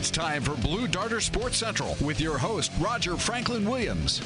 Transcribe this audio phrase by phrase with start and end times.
[0.00, 4.22] It's time for Blue Darter Sports Central with your host, Roger Franklin Williams.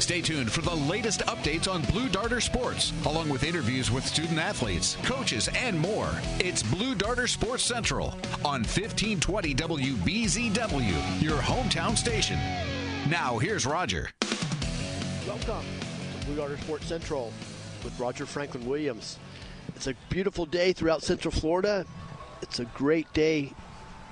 [0.00, 4.40] Stay tuned for the latest updates on Blue Darter Sports, along with interviews with student
[4.40, 6.10] athletes, coaches, and more.
[6.40, 8.06] It's Blue Darter Sports Central
[8.44, 12.40] on 1520 WBZW, your hometown station.
[13.08, 14.10] Now, here's Roger.
[15.28, 15.64] Welcome
[16.18, 17.32] to Blue Darter Sports Central
[17.84, 19.20] with Roger Franklin Williams.
[19.76, 21.86] It's a beautiful day throughout Central Florida.
[22.42, 23.52] It's a great day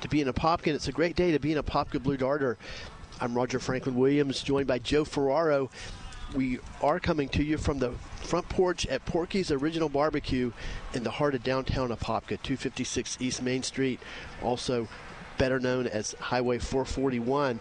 [0.00, 0.68] to be in Apopka.
[0.68, 2.56] It's a great day to be in Apopka Blue Darter.
[3.20, 5.70] I'm Roger Franklin Williams, joined by Joe Ferraro.
[6.34, 7.90] We are coming to you from the
[8.22, 10.52] front porch at Porky's Original Barbecue
[10.94, 14.00] in the heart of downtown Apopka, 256 East Main Street,
[14.42, 14.88] also
[15.36, 17.60] better known as Highway 441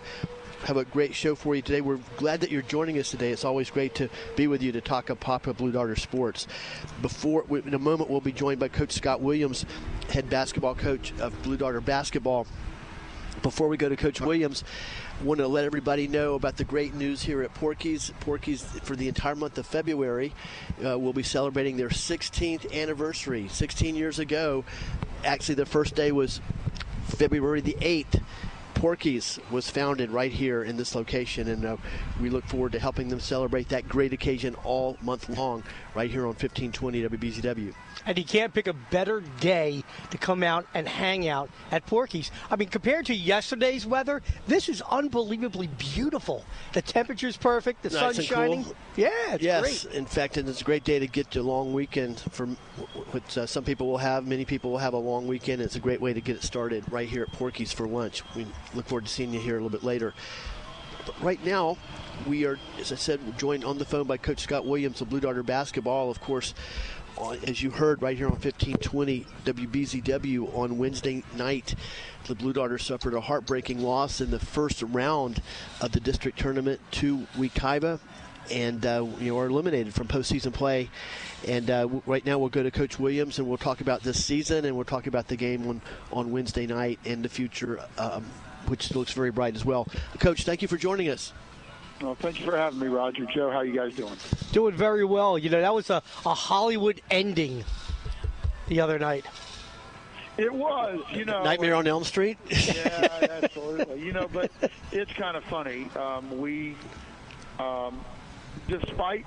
[0.64, 1.82] have a great show for you today.
[1.82, 3.32] We're glad that you're joining us today.
[3.32, 6.48] It's always great to be with you to talk Apopka Blue Darter sports.
[7.02, 9.66] Before, in a moment, we'll be joined by Coach Scott Williams,
[10.10, 12.46] head basketball coach of Blue Darter basketball.
[13.42, 14.66] Before we go to Coach Williams,
[15.24, 18.12] want to let everybody know about the great news here at Porky's.
[18.20, 20.34] Porky's, for the entire month of February,
[20.86, 23.48] uh, will be celebrating their 16th anniversary.
[23.48, 24.66] 16 years ago,
[25.24, 26.42] actually, the first day was
[27.08, 28.22] February the 8th.
[28.80, 31.76] Porky's was founded right here in this location, and uh,
[32.22, 35.64] we look forward to helping them celebrate that great occasion all month long
[35.96, 37.74] right here on 1520 WBZW.
[38.06, 42.32] And you can't pick a better day to come out and hang out at Porky's.
[42.50, 46.46] I mean, compared to yesterday's weather, this is unbelievably beautiful.
[46.74, 48.64] The temperature's perfect, the nice sun's shining.
[48.64, 48.76] Cool.
[48.96, 49.96] Yeah, it's yes, great.
[49.96, 52.20] in fact, and it's a great day to get your long weekend.
[52.32, 52.48] For
[53.12, 55.62] which uh, some people will have, many people will have a long weekend.
[55.62, 58.24] It's a great way to get it started right here at Porky's for lunch.
[58.36, 60.14] We look forward to seeing you here a little bit later.
[61.06, 61.78] But right now,
[62.28, 65.20] we are, as I said, joined on the phone by Coach Scott Williams of Blue
[65.20, 66.12] Darter Basketball.
[66.12, 66.54] Of course,
[67.46, 71.76] as you heard right here on 1520 WBZW on Wednesday night,
[72.28, 75.42] the Blue Darters suffered a heartbreaking loss in the first round
[75.82, 78.00] of the district tournament to Wekiva
[78.52, 80.90] and uh, you are eliminated from postseason play.
[81.48, 84.66] And uh, right now we'll go to Coach Williams and we'll talk about this season
[84.66, 85.82] and we'll talk about the game on,
[86.12, 88.26] on Wednesday night and the future, um,
[88.68, 89.88] which looks very bright as well.
[90.20, 91.34] Coach, thank you for joining us.
[92.02, 93.26] Well, thank you for having me, Roger.
[93.26, 94.16] Joe, how are you guys doing?
[94.54, 95.38] Doing very well.
[95.38, 97.66] You know, that was a, a Hollywood ending
[98.68, 99.26] the other night.
[100.38, 101.44] It was, you know.
[101.44, 102.38] Nightmare on Elm Street?
[102.50, 104.02] yeah, absolutely.
[104.02, 104.50] You know, but
[104.94, 105.90] it's kind of funny.
[105.98, 106.78] Um, we,
[107.60, 108.00] um,
[108.70, 109.26] despite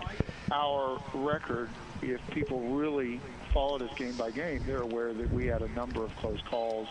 [0.51, 1.69] our record,
[2.01, 3.21] if people really
[3.53, 6.89] follow this game by game, they're aware that we had a number of close calls,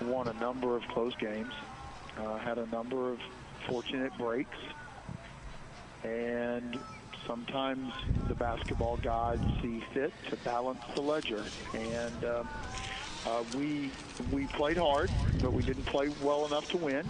[0.00, 1.52] won a number of close games,
[2.18, 3.18] uh, had a number of
[3.66, 4.56] fortunate breaks,
[6.02, 6.78] and
[7.26, 7.92] sometimes
[8.28, 11.42] the basketball gods see fit to balance the ledger.
[11.74, 12.48] And um,
[13.26, 13.90] uh, we
[14.30, 15.10] we played hard,
[15.40, 17.08] but we didn't play well enough to win.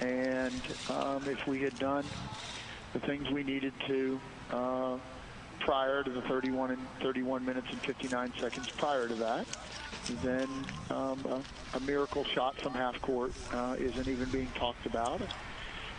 [0.00, 0.60] And
[0.90, 2.04] um, if we had done
[2.92, 4.20] the things we needed to
[4.50, 4.98] uh,
[5.60, 9.46] prior to the 31 and 31 minutes and 59 seconds prior to that,
[10.22, 10.48] then
[10.90, 15.20] um, a, a, miracle shot from half court uh, isn't even being talked about.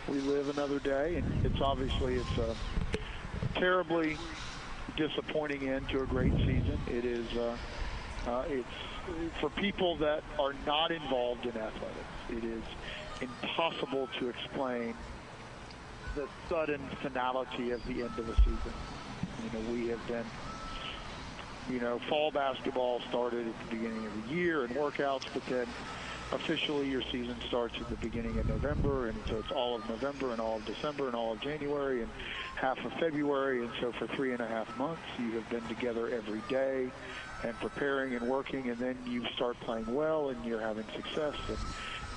[0.08, 2.56] We live another day, and it's obviously it's a
[3.58, 4.16] terribly
[4.96, 6.78] disappointing end to a great season.
[6.86, 7.56] It is uh,
[8.26, 8.66] uh, it's
[9.38, 12.06] for people that are not involved in athletics.
[12.30, 12.62] It is
[13.20, 14.94] impossible to explain
[16.14, 18.72] the sudden finality of the end of the season.
[19.44, 20.24] You know, we have been,
[21.70, 25.66] you know, fall basketball started at the beginning of the year and workouts, but then
[26.32, 30.32] officially your season starts at the beginning of November, and so it's all of November
[30.32, 32.10] and all of December and all of January and
[32.56, 36.08] half of February, and so for three and a half months you have been together
[36.08, 36.90] every day
[37.44, 41.58] and preparing and working, and then you start playing well and you're having success and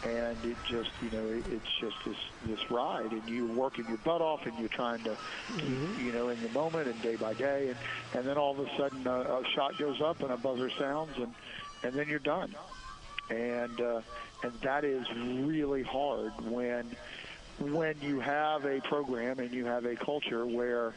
[0.04, 4.00] and it just you know it, it's just this this ride and you're working your
[4.00, 6.06] butt off and you're trying to mm-hmm.
[6.06, 7.78] you know in the moment and day by day and
[8.16, 11.16] and then all of a sudden a, a shot goes up and a buzzer sounds
[11.18, 11.32] and
[11.84, 12.54] and then you're done
[13.30, 14.02] and uh,
[14.44, 16.96] and that is really hard when
[17.60, 20.94] when you have a program and you have a culture where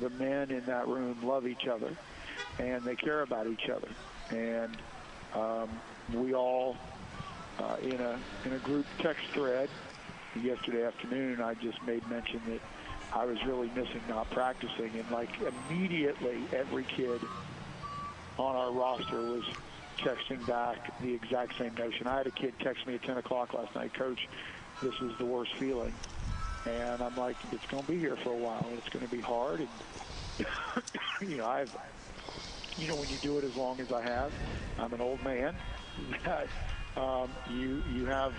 [0.00, 1.96] the men in that room love each other
[2.58, 3.88] and they care about each other
[4.30, 4.76] and
[5.34, 5.68] um,
[6.14, 6.76] we all
[7.58, 9.68] uh, in a in a group text thread
[10.40, 11.40] yesterday afternoon.
[11.40, 12.60] I just made mention that
[13.12, 17.20] I was really missing not practicing, and like immediately every kid
[18.38, 19.44] on our roster was
[20.02, 22.06] texting back the exact same notion.
[22.06, 24.28] I had a kid text me at 10 o'clock last night, Coach,
[24.82, 25.94] this is the worst feeling.
[26.66, 28.66] And I'm like, it's going to be here for a while.
[28.76, 29.60] It's going to be hard.
[29.60, 30.46] And,
[31.30, 31.74] you know, I've,
[32.78, 34.32] you know, when you do it as long as I have,
[34.78, 35.54] I'm an old man.
[36.24, 36.48] That
[36.96, 38.32] um, you you have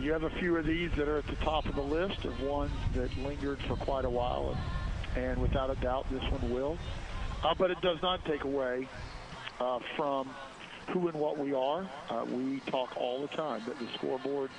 [0.00, 2.40] you have a few of these that are at the top of the list of
[2.40, 4.56] ones that lingered for quite a while,
[5.14, 6.78] and, and without a doubt, this one will.
[7.44, 8.88] Uh, but it does not take away
[9.60, 10.30] uh, from
[10.88, 11.88] who and what we are.
[12.08, 14.50] Uh, we talk all the time that the scoreboard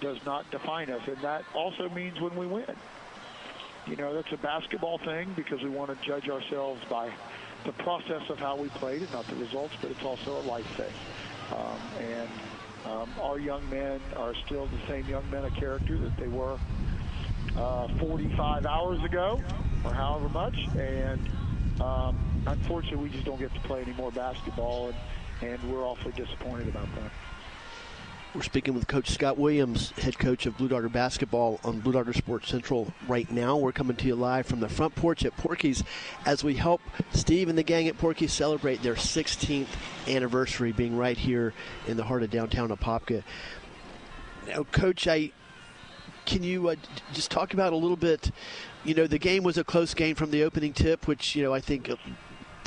[0.00, 2.64] does not define us, and that also means when we win.
[3.86, 7.10] You know, that's a basketball thing because we want to judge ourselves by
[7.64, 10.66] the process of how we played and not the results, but it's also a life
[10.76, 10.92] thing.
[11.52, 12.28] Um, and
[12.86, 16.58] um, our young men are still the same young men of character that they were
[17.56, 19.40] uh, 45 hours ago
[19.84, 20.56] or however much.
[20.76, 21.28] And
[21.80, 24.96] um, unfortunately, we just don't get to play any more basketball, and,
[25.42, 27.10] and we're awfully disappointed about that.
[28.34, 32.14] We're speaking with Coach Scott Williams, head coach of Blue Darter basketball on Blue Darter
[32.14, 33.58] Sports Central right now.
[33.58, 35.84] We're coming to you live from the front porch at Porky's
[36.24, 36.80] as we help
[37.12, 39.66] Steve and the gang at Porky's celebrate their 16th
[40.08, 41.52] anniversary, being right here
[41.86, 43.22] in the heart of downtown Apopka.
[44.46, 45.32] Now, Coach, I
[46.24, 46.76] can you uh,
[47.12, 48.30] just talk about a little bit?
[48.84, 51.52] You know, the game was a close game from the opening tip, which you know
[51.52, 51.90] I think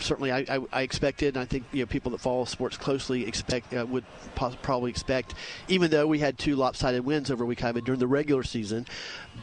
[0.02, 3.26] certainly I, I, I, expected, and I think you know people that follow sports closely
[3.28, 4.06] expect uh, would
[4.36, 5.34] pos- probably expect,
[5.68, 8.86] even though we had two lopsided wins over Wekiva during the regular season.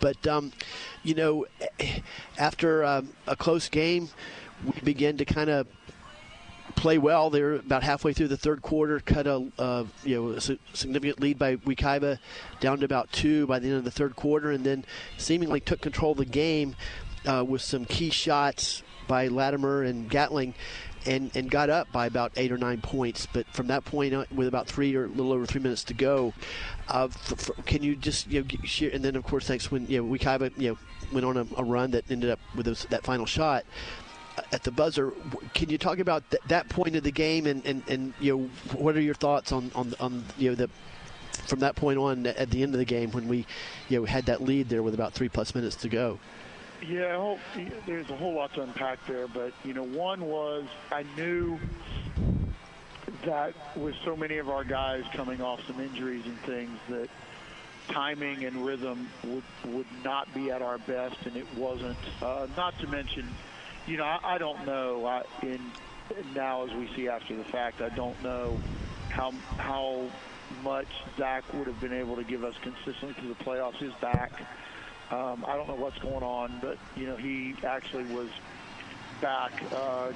[0.01, 0.53] But um,
[1.03, 1.47] you know,
[2.39, 4.09] after um, a close game,
[4.65, 5.67] we began to kind of
[6.75, 7.31] play well.
[7.31, 11.39] They're about halfway through the third quarter, cut a uh, you know a significant lead
[11.39, 12.19] by Wekiva
[12.61, 14.85] down to about two by the end of the third quarter, and then
[15.19, 16.77] seemingly took control of the game
[17.27, 20.55] uh, with some key shots by Latimer and Gatling.
[21.05, 23.27] And, and got up by about eight or nine points.
[23.27, 25.95] But from that point, on, with about three or a little over three minutes to
[25.95, 26.33] go,
[26.87, 27.09] uh,
[27.67, 28.91] can you just you know share?
[28.93, 30.79] And then of course thanks when you know we kind of you know
[31.13, 33.65] went on a, a run that ended up with those, that final shot
[34.39, 35.13] uh, at the buzzer.
[35.55, 38.79] Can you talk about th- that point of the game and, and, and you know
[38.79, 40.71] what are your thoughts on, on on you know the
[41.47, 43.47] from that point on at the end of the game when we
[43.89, 46.19] you know had that lead there with about three plus minutes to go?
[46.87, 47.37] Yeah,
[47.87, 51.59] there's a whole lot to unpack there, but you know, one was I knew
[53.25, 57.09] that with so many of our guys coming off some injuries and things that
[57.89, 61.99] timing and rhythm would would not be at our best, and it wasn't.
[62.21, 63.29] Uh, not to mention,
[63.87, 65.07] you know, I, I don't know.
[65.07, 65.61] I, in
[66.35, 68.61] now as we see after the fact, I don't know
[69.11, 70.11] how how
[70.63, 73.77] much Zach would have been able to give us consistently through the playoffs.
[73.77, 74.33] His back
[75.13, 78.31] um, I don't know what's going on, but you know he actually was
[79.21, 79.53] back.
[79.73, 80.13] Uh,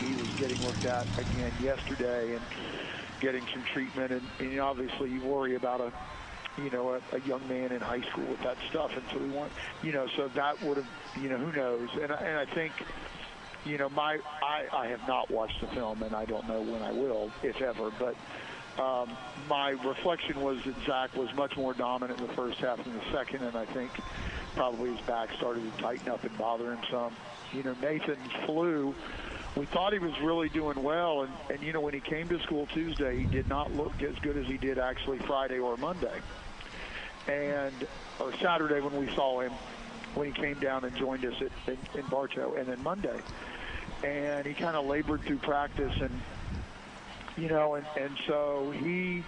[0.00, 2.42] he was getting looked at again yesterday and
[3.20, 5.92] getting some treatment, and, and obviously you worry about a
[6.56, 8.90] you know, a, a young man in high school with that stuff.
[8.96, 9.52] And so we want,
[9.82, 10.88] you know, so that would have,
[11.20, 11.88] you know, who knows?
[11.92, 12.72] And, and I think,
[13.64, 16.82] you know, my, I, I have not watched the film and I don't know when
[16.82, 18.16] I will, if ever, but
[18.78, 19.16] um,
[19.48, 23.04] my reflection was that Zach was much more dominant in the first half than the
[23.12, 23.90] second, and I think
[24.54, 27.14] probably his back started to tighten up and bother him some.
[27.52, 28.94] You know, Nathan's flu.
[29.56, 32.40] We thought he was really doing well, and, and you know when he came to
[32.40, 36.20] school Tuesday, he did not look as good as he did actually Friday or Monday,
[37.26, 37.74] and
[38.20, 39.52] or Saturday when we saw him
[40.14, 43.18] when he came down and joined us at, in, in Bartow, and then Monday,
[44.04, 46.20] and he kind of labored through practice, and
[47.36, 49.24] you know, and and so he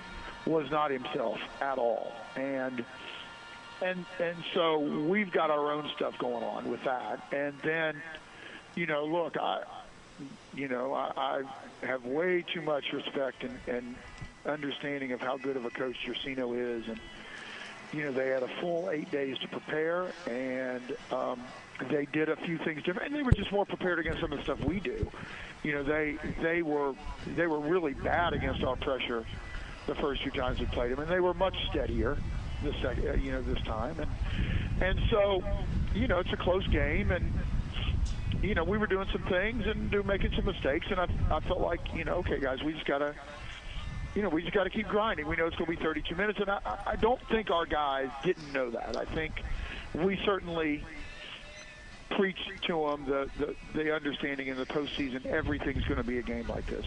[0.46, 2.84] was not himself at all, and
[3.82, 7.20] and and so we've got our own stuff going on with that.
[7.32, 8.02] And then,
[8.74, 9.62] you know, look, I,
[10.54, 11.42] you know, I,
[11.82, 13.94] I have way too much respect and, and
[14.46, 17.00] understanding of how good of a coach Jersino is, and
[17.92, 21.42] you know, they had a full eight days to prepare, and um,
[21.90, 24.38] they did a few things different, and they were just more prepared against some of
[24.38, 25.10] the stuff we do.
[25.62, 26.94] You know, they they were
[27.26, 29.24] they were really bad against our pressure
[29.86, 32.16] the first two times we played them, and they were much steadier
[32.62, 34.10] this uh, you know, this time, and
[34.82, 35.42] and so,
[35.94, 37.32] you know, it's a close game, and
[38.42, 41.40] you know, we were doing some things and do making some mistakes, and I I
[41.40, 43.14] felt like, you know, okay, guys, we just gotta.
[44.16, 45.28] You know, we just got to keep grinding.
[45.28, 48.08] We know it's going to be 32 minutes, and I, I don't think our guys
[48.24, 48.96] didn't know that.
[48.96, 49.40] I think
[49.94, 50.82] we certainly
[52.10, 56.22] preached to them the, the, the understanding in the postseason everything's going to be a
[56.22, 56.84] game like this.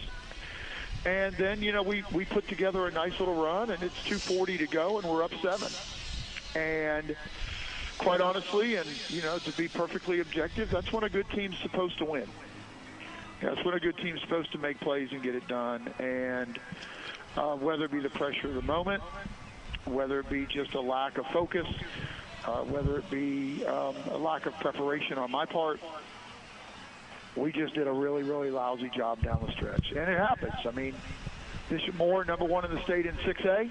[1.04, 4.58] And then, you know, we, we put together a nice little run, and it's 240
[4.58, 5.70] to go, and we're up seven.
[6.54, 7.14] And
[7.98, 11.98] quite honestly, and, you know, to be perfectly objective, that's when a good team's supposed
[11.98, 12.26] to win.
[13.42, 15.92] That's when a good team's supposed to make plays and get it done.
[15.98, 16.58] And
[17.36, 19.02] uh, whether it be the pressure of the moment,
[19.84, 21.66] whether it be just a lack of focus,
[22.46, 25.80] uh, whether it be um, a lack of preparation on my part,
[27.36, 29.90] we just did a really, really lousy job down the stretch.
[29.90, 30.54] And it happens.
[30.66, 30.94] I mean,
[31.68, 33.70] Bishop Moore, number one in the state in 6A.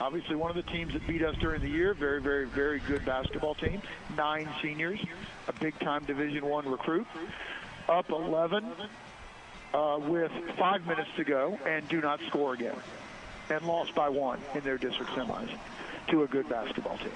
[0.00, 1.94] Obviously, one of the teams that beat us during the year.
[1.94, 3.80] Very, very, very good basketball team.
[4.16, 5.00] Nine seniors,
[5.48, 7.06] a big-time Division One recruit.
[7.88, 8.64] Up 11
[9.72, 12.76] uh, with five minutes to go and do not score again.
[13.50, 15.50] And lost by one in their district semis
[16.08, 17.10] to a good basketball team.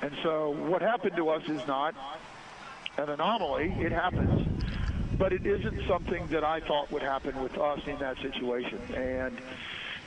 [0.00, 1.94] And so what happened to us is not
[2.96, 3.72] an anomaly.
[3.78, 4.61] It happens
[5.18, 8.80] but it isn't something that I thought would happen with us in that situation.
[8.94, 9.38] And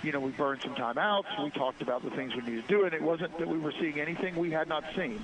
[0.04, 1.44] you know, we burned some timeouts.
[1.44, 3.74] We talked about the things we needed to do, and it wasn't that we were
[3.80, 5.22] seeing anything we had not seen.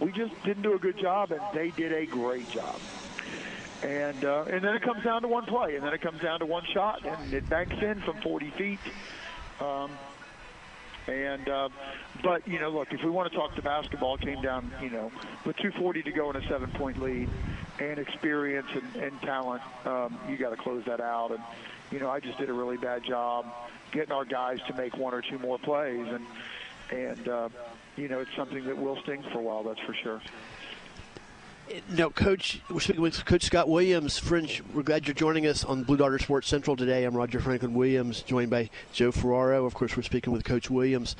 [0.00, 2.78] We just didn't do a good job, and they did a great job.
[3.82, 6.38] And uh, and then it comes down to one play, and then it comes down
[6.40, 8.78] to one shot, and it banks in from 40 feet.
[9.60, 9.90] Um,
[11.08, 11.68] and uh,
[12.22, 14.90] but you know, look, if we want to talk to basketball, it came down, you
[14.90, 15.12] know,
[15.44, 17.28] with 2:40 to go in a seven-point lead,
[17.78, 21.30] and experience and, and talent, um, you got to close that out.
[21.30, 21.40] And
[21.90, 23.46] you know, I just did a really bad job
[23.92, 26.26] getting our guys to make one or two more plays, and
[26.90, 27.48] and uh,
[27.96, 29.62] you know, it's something that will sting for a while.
[29.62, 30.20] That's for sure.
[31.90, 34.18] No, Coach, we're speaking with Coach Scott Williams.
[34.18, 37.02] Fringe, we're glad you're joining us on Blue Darter Sports Central today.
[37.02, 39.66] I'm Roger Franklin Williams, joined by Joe Ferraro.
[39.66, 41.16] Of course, we're speaking with Coach Williams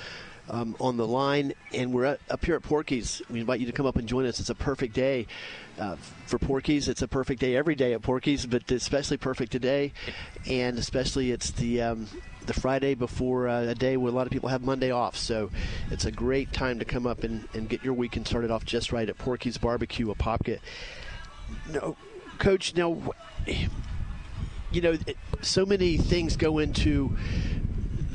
[0.49, 3.23] um, on the line, and we're at, up here at Porky's.
[3.31, 4.41] We invite you to come up and join us.
[4.41, 5.27] It's a perfect day
[5.79, 6.89] uh, for Porky's.
[6.89, 9.93] It's a perfect day every day at Porky's, but especially perfect today,
[10.49, 12.09] and especially it's the um,
[12.47, 15.17] the Friday before uh, a day where a lot of people have Monday off.
[15.17, 15.51] So
[15.91, 18.93] it's a great time to come up and, and get your weekend started off just
[18.93, 20.61] right at Porky's Barbecue, Apopka.
[21.69, 21.97] No,
[22.39, 23.15] Coach, now,
[24.71, 24.97] you know,
[25.43, 27.17] so many things go into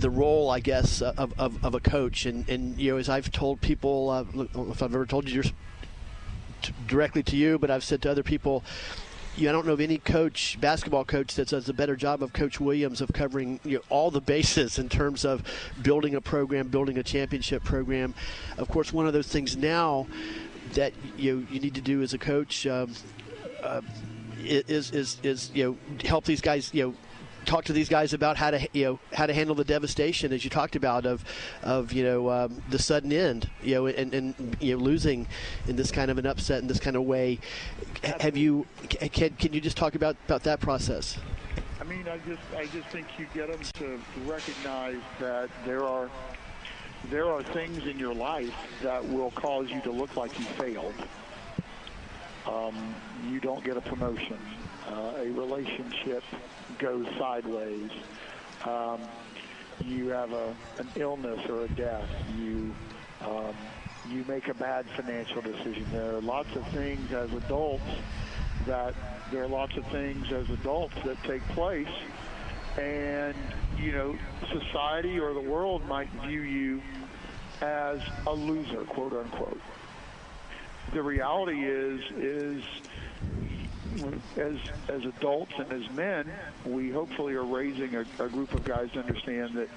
[0.01, 2.25] the role, I guess, of, of, of, a coach.
[2.25, 4.25] And, and, you know, as I've told people, uh,
[4.69, 5.43] if I've ever told you
[6.87, 8.63] directly to you, but I've said to other people,
[9.37, 12.33] you, I don't know of any coach, basketball coach, that does a better job of
[12.33, 15.43] Coach Williams of covering you know, all the bases in terms of
[15.81, 18.13] building a program, building a championship program.
[18.57, 20.07] Of course, one of those things now
[20.73, 22.93] that you you need to do as a coach um,
[23.63, 23.81] uh,
[24.43, 26.95] is is is you know help these guys you know
[27.45, 30.43] talk to these guys about how to you know how to handle the devastation as
[30.43, 31.23] you talked about of
[31.63, 35.27] of you know um, the sudden end you know and, and you know losing
[35.67, 37.39] in this kind of an upset in this kind of way.
[38.19, 41.17] Have you can, can you just talk about about that process?
[41.79, 46.09] I mean I just I just think you get them to recognize that there are
[47.09, 50.93] there are things in your life that will cause you to look like you failed.
[52.47, 52.95] Um,
[53.29, 54.37] you don't get a promotion
[54.87, 56.23] uh, a relationship
[56.77, 57.91] goes sideways,
[58.65, 59.01] um,
[59.83, 62.73] you have a, an illness or a death, you
[63.21, 63.55] um,
[64.09, 65.85] you make a bad financial decision.
[65.91, 67.83] There are lots of things as adults
[68.65, 68.95] that
[69.31, 71.87] there are lots of things as adults that take place,
[72.77, 73.35] and
[73.77, 74.15] you know
[74.51, 76.81] society or the world might view you
[77.61, 79.61] as a loser, quote unquote.
[80.93, 82.63] The reality is is
[84.37, 84.55] as
[84.87, 86.31] as adults and as men,
[86.65, 89.69] we hopefully are raising a, a group of guys to understand that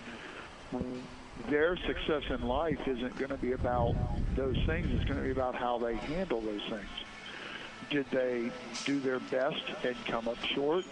[1.48, 3.94] their success in life isn't going to be about
[4.36, 4.88] those things.
[4.92, 6.88] It's going to be about how they handle those things.
[7.90, 8.50] Did they
[8.84, 10.84] do their best and come up short?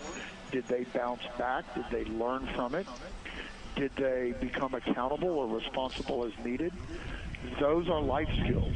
[0.50, 1.64] Did they bounce back?
[1.74, 2.86] Did they learn from it?
[3.76, 6.72] Did they become accountable or responsible as needed?
[7.58, 8.74] Those are life skills.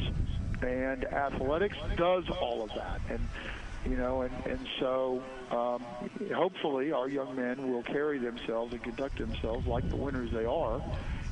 [0.62, 3.00] And athletics does all of that.
[3.10, 3.28] And
[3.88, 5.84] you know, and, and so um,
[6.34, 10.82] hopefully our young men will carry themselves and conduct themselves like the winners they are,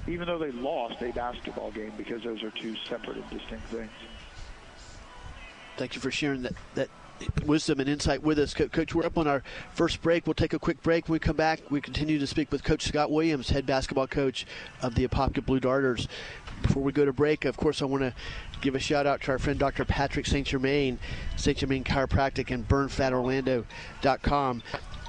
[0.06, 3.90] even though they lost a basketball game because those are two separate and distinct things.
[5.76, 6.88] Thank you for sharing that, that
[7.44, 8.54] wisdom and insight with us.
[8.54, 9.42] Coach, we're up on our
[9.72, 10.26] first break.
[10.26, 11.08] We'll take a quick break.
[11.08, 14.46] When we come back, we continue to speak with Coach Scott Williams, head basketball coach
[14.82, 16.08] of the Apopka Blue Darters.
[16.62, 18.14] Before we go to break, of course, I want to
[18.60, 19.84] give a shout out to our friend Dr.
[19.84, 20.46] Patrick St.
[20.46, 20.98] Germain,
[21.36, 21.58] St.
[21.58, 24.62] Germain Chiropractic, and BurnFatOrlando.com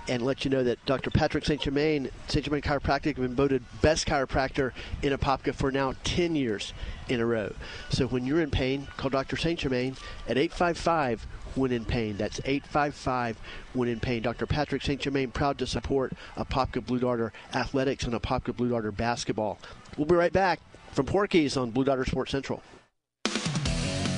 [0.08, 1.10] and let you know that Dr.
[1.10, 1.60] Patrick St.
[1.60, 2.46] Germain, St.
[2.46, 4.72] Germain Chiropractic, have been voted best chiropractor
[5.02, 6.74] in Apopka for now 10 years
[7.10, 7.54] in a row.
[7.90, 9.36] So when you're in pain, call Dr.
[9.38, 9.60] St.
[9.60, 9.96] Germain
[10.28, 12.18] at 855 when in pain.
[12.18, 13.38] That's 855
[13.74, 14.22] when in pain.
[14.22, 14.46] Dr.
[14.46, 15.00] Patrick St.
[15.00, 19.60] Germain proud to support Apopka Blue Darter athletics and Apopka Blue Darter basketball.
[19.98, 20.60] We'll be right back
[20.92, 22.62] from Porky's on Blue Darter Sports Central.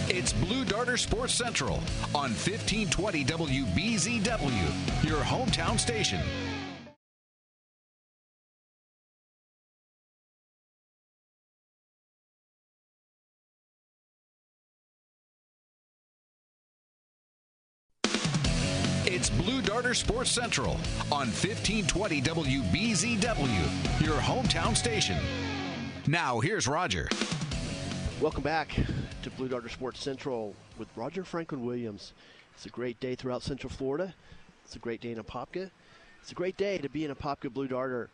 [0.10, 1.76] It's Blue Darter Sports Central
[2.16, 6.22] on 1520 WBZW, your hometown station.
[19.78, 20.72] Darter Sports Central
[21.12, 25.20] on 1520 WBZW, your hometown station.
[26.08, 27.08] Now, here's Roger.
[28.20, 28.76] Welcome back
[29.22, 32.14] to Blue Darter Sports Central with Roger Franklin Williams.
[32.56, 34.16] It's a great day throughout Central Florida.
[34.66, 35.70] It's a great day in Apopka.
[36.24, 38.10] It's a great day to be in a Apopka Blue Darter.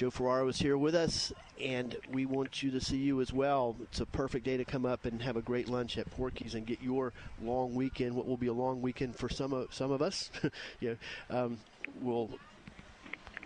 [0.00, 1.30] Joe Ferraro is here with us,
[1.62, 3.76] and we want you to see you as well.
[3.82, 6.66] It's a perfect day to come up and have a great lunch at Porky's and
[6.66, 8.14] get your long weekend.
[8.14, 10.30] What will be a long weekend for some of some of us.
[10.80, 10.94] yeah,
[11.28, 11.58] um,
[12.00, 12.30] we'll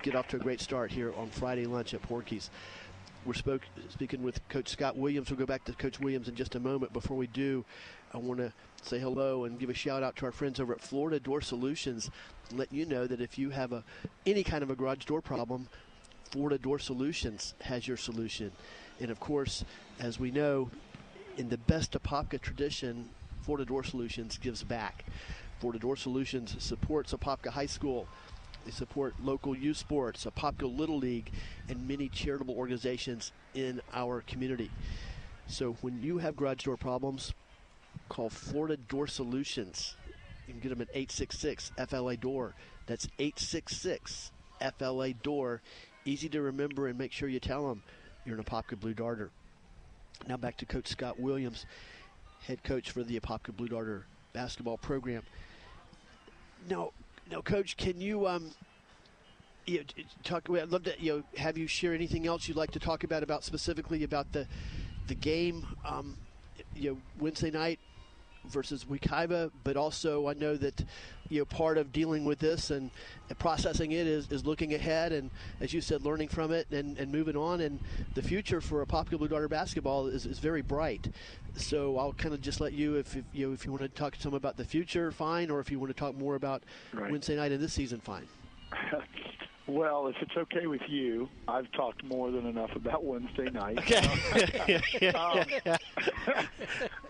[0.03, 2.51] get off to a great start here on Friday lunch at Porky's.
[3.25, 5.31] We're spoke, speaking with Coach Scott Williams.
[5.31, 6.93] We'll go back to Coach Williams in just a moment.
[6.93, 7.65] Before we do,
[8.13, 10.81] I want to say hello and give a shout out to our friends over at
[10.81, 12.13] Florida Door Solutions.
[12.53, 13.83] Let you know that if you have a
[14.25, 15.69] any kind of a garage door problem,
[16.31, 18.51] Florida Door Solutions has your solution.
[19.01, 19.65] And of course,
[20.01, 20.71] as we know,
[21.37, 23.09] in the best Apopka tradition,
[23.43, 25.05] Florida Door Solutions gives back.
[25.61, 28.07] Florida Door Solutions supports Apopka High School.
[28.65, 31.31] They support local youth sports, Apopka Little League,
[31.69, 34.71] and many charitable organizations in our community.
[35.47, 37.35] So when you have garage door problems,
[38.09, 39.97] call Florida Door Solutions.
[40.47, 42.55] You can get them at 866 FLA Door.
[42.87, 44.33] That's 866
[44.79, 45.63] FLA Door.
[46.05, 47.83] Easy to remember, and make sure you tell them
[48.25, 49.31] you're an Apopka Blue Darter.
[50.29, 51.67] Now back to Coach Scott Williams,
[52.47, 55.23] head coach for the Apopka Blue Darter basketball program.
[56.69, 56.93] Now,
[57.31, 58.51] now, Coach, can you um,
[59.67, 59.85] you
[60.23, 60.49] talk?
[60.51, 63.23] I'd love to you know have you share anything else you'd like to talk about
[63.23, 64.47] about specifically about the
[65.07, 65.67] the game.
[65.87, 66.17] Um,
[66.75, 67.81] you know, Wednesday night
[68.49, 70.85] versus Wekiva, but also I know that
[71.29, 72.91] you know part of dealing with this and,
[73.29, 75.31] and, processing it is, is looking ahead and
[75.61, 77.61] as you said, learning from it and, and moving on.
[77.61, 77.79] And
[78.15, 81.09] the future for Apopka Blue Darter basketball is, is very bright.
[81.57, 83.89] So I'll kind of just let you if, if you know if you want to
[83.89, 86.63] talk to some about the future, fine, or if you want to talk more about
[86.93, 87.11] right.
[87.11, 88.27] Wednesday night and this season, fine.
[89.67, 93.79] Well, if it's okay with you, I've talked more than enough about Wednesday night.
[93.79, 95.09] Okay.
[95.15, 95.39] um,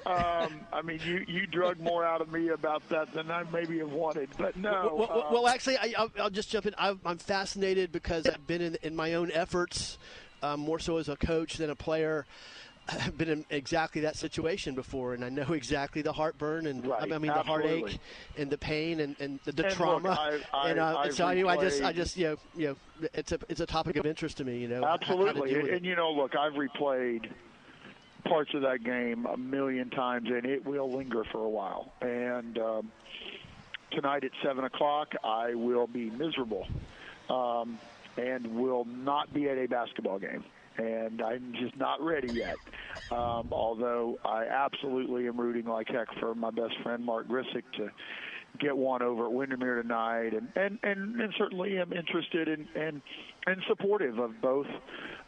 [0.06, 3.78] um, I mean, you you drug more out of me about that than I maybe
[3.78, 4.94] have wanted, but no.
[4.96, 6.74] Well, well, well actually, I, will just jump in.
[6.78, 9.98] i am fascinated because I've been in, in my own efforts,
[10.40, 12.24] um, more so as a coach than a player.
[12.88, 17.12] I've been in exactly that situation before, and I know exactly the heartburn and right,
[17.12, 17.70] I mean absolutely.
[17.70, 18.00] the heartache
[18.36, 20.10] and the pain and, and the, the and trauma.
[20.10, 23.08] Look, I, I, and uh, so anyway, I just, I just, you know, you know,
[23.14, 24.58] it's a, it's a topic of interest to me.
[24.58, 27.30] You know, how- how to Absolutely, and, and you know, look, I've replayed
[28.24, 31.92] parts of that game a million times, and it will linger for a while.
[32.00, 32.92] And um,
[33.90, 36.66] tonight at seven o'clock, I will be miserable,
[37.30, 37.78] um,
[38.16, 40.44] and will not be at a basketball game.
[40.76, 42.56] And I'm just not ready yet.
[43.12, 47.90] Um, although I absolutely am rooting like heck for my best friend Mark Grisick to
[48.58, 53.02] get one over at Windermere tonight, and and and, and certainly am interested in and
[53.46, 54.66] and supportive of both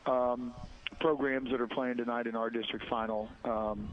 [0.07, 0.53] um,
[1.01, 3.29] programs that are playing tonight in our district final.
[3.45, 3.89] Um,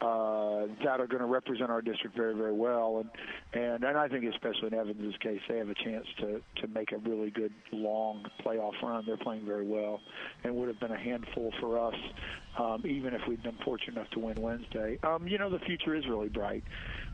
[0.00, 3.10] uh, that are going to represent our district very, very well, and
[3.52, 6.92] and and I think especially in Evans' case, they have a chance to to make
[6.92, 9.04] a really good long playoff run.
[9.06, 10.00] They're playing very well,
[10.44, 11.96] and would have been a handful for us,
[12.58, 14.98] um, even if we'd been fortunate enough to win Wednesday.
[15.02, 16.62] Um, you know, the future is really bright,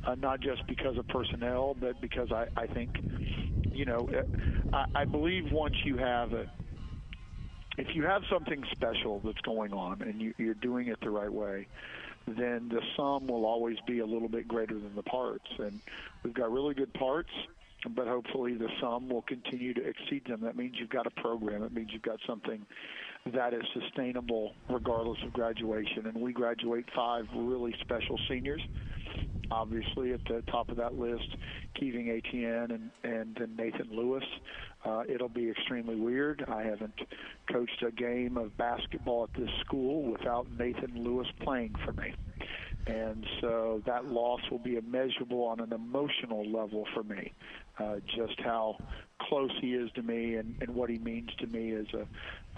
[0.07, 2.91] uh, not just because of personnel, but because I I think,
[3.73, 4.09] you know,
[4.75, 6.51] I, I believe once you have a
[7.77, 11.33] if you have something special that's going on and you, you're doing it the right
[11.33, 11.67] way,
[12.27, 15.47] then the sum will always be a little bit greater than the parts.
[15.59, 15.81] And
[16.23, 17.31] we've got really good parts,
[17.91, 20.41] but hopefully the sum will continue to exceed them.
[20.43, 21.63] That means you've got a program.
[21.63, 22.65] It means you've got something
[23.33, 26.07] that is sustainable regardless of graduation.
[26.07, 28.63] And we graduate five really special seniors.
[29.51, 31.37] Obviously, at the top of that list,
[31.79, 34.25] Keeving ATN and, and, and Nathan Lewis.
[34.85, 36.45] Uh, it'll be extremely weird.
[36.49, 36.95] I haven't
[37.51, 42.15] coached a game of basketball at this school without Nathan Lewis playing for me.
[42.87, 47.33] And so that loss will be immeasurable on an emotional level for me.
[47.79, 48.77] Uh, just how
[49.23, 52.07] close he is to me and, and what he means to me as a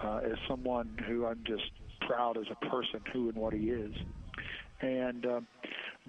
[0.05, 1.71] uh, as someone who I'm just
[2.03, 3.95] proud as a person, who and what he is.
[4.81, 5.41] And uh,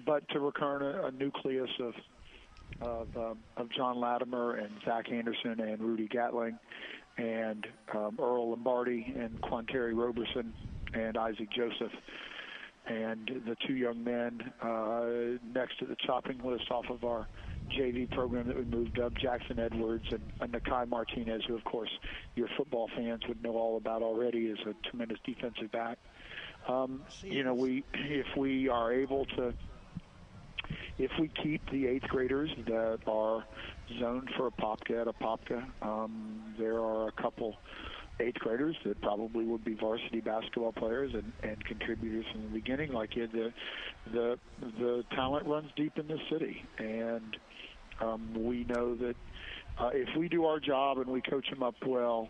[0.04, 1.94] but to return a, a nucleus of
[2.82, 6.58] of, um, of John Latimer and Zach Anderson and Rudy Gatling
[7.16, 10.52] and um, Earl Lombardi and Quanteri Roberson
[10.92, 11.92] and Isaac Joseph
[12.88, 17.28] and the two young men uh, next to the chopping list off of our
[17.76, 21.90] JV program that we moved up, Jackson Edwards and, and Nakai Martinez, who, of course,
[22.34, 25.98] your football fans would know all about already, is a tremendous defensive back.
[26.66, 29.52] Um, you know, we if we are able to,
[30.98, 33.44] if we keep the eighth graders that are
[34.00, 37.56] zoned for Apopka at Apopka, um, there are a couple
[38.20, 42.92] eighth graders that probably would be varsity basketball players and, and contributors from the beginning.
[42.92, 43.52] Like it, the
[44.12, 44.38] the
[44.78, 47.36] the talent runs deep in the city, and
[48.00, 49.14] um, we know that
[49.78, 52.28] uh, if we do our job and we coach them up well,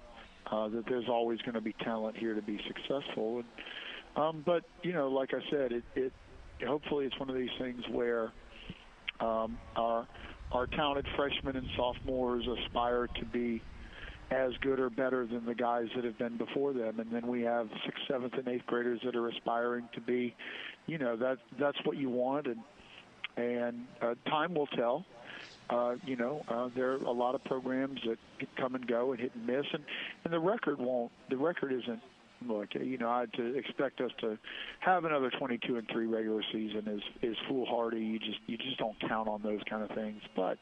[0.51, 3.39] uh, that there's always going to be talent here to be successful.
[3.39, 6.13] And, um, but you know, like I said, it, it
[6.67, 8.33] hopefully it's one of these things where
[9.21, 10.07] um, our
[10.51, 13.63] our talented freshmen and sophomores aspire to be
[14.31, 17.01] as good or better than the guys that have been before them.
[17.01, 20.35] And then we have sixth, seventh, and eighth graders that are aspiring to be,
[20.87, 22.47] you know, that that's what you want.
[22.47, 22.61] And
[23.37, 25.05] and uh, time will tell.
[25.71, 28.19] Uh, you know, uh, there are a lot of programs that
[28.57, 29.85] come and go and hit and miss, and
[30.25, 31.13] and the record won't.
[31.31, 32.01] The record isn't.
[32.47, 34.39] Look, you know, to expect us to
[34.81, 38.01] have another 22 and three regular season is is foolhardy.
[38.01, 40.23] You just you just don't count on those kind of things.
[40.37, 40.59] But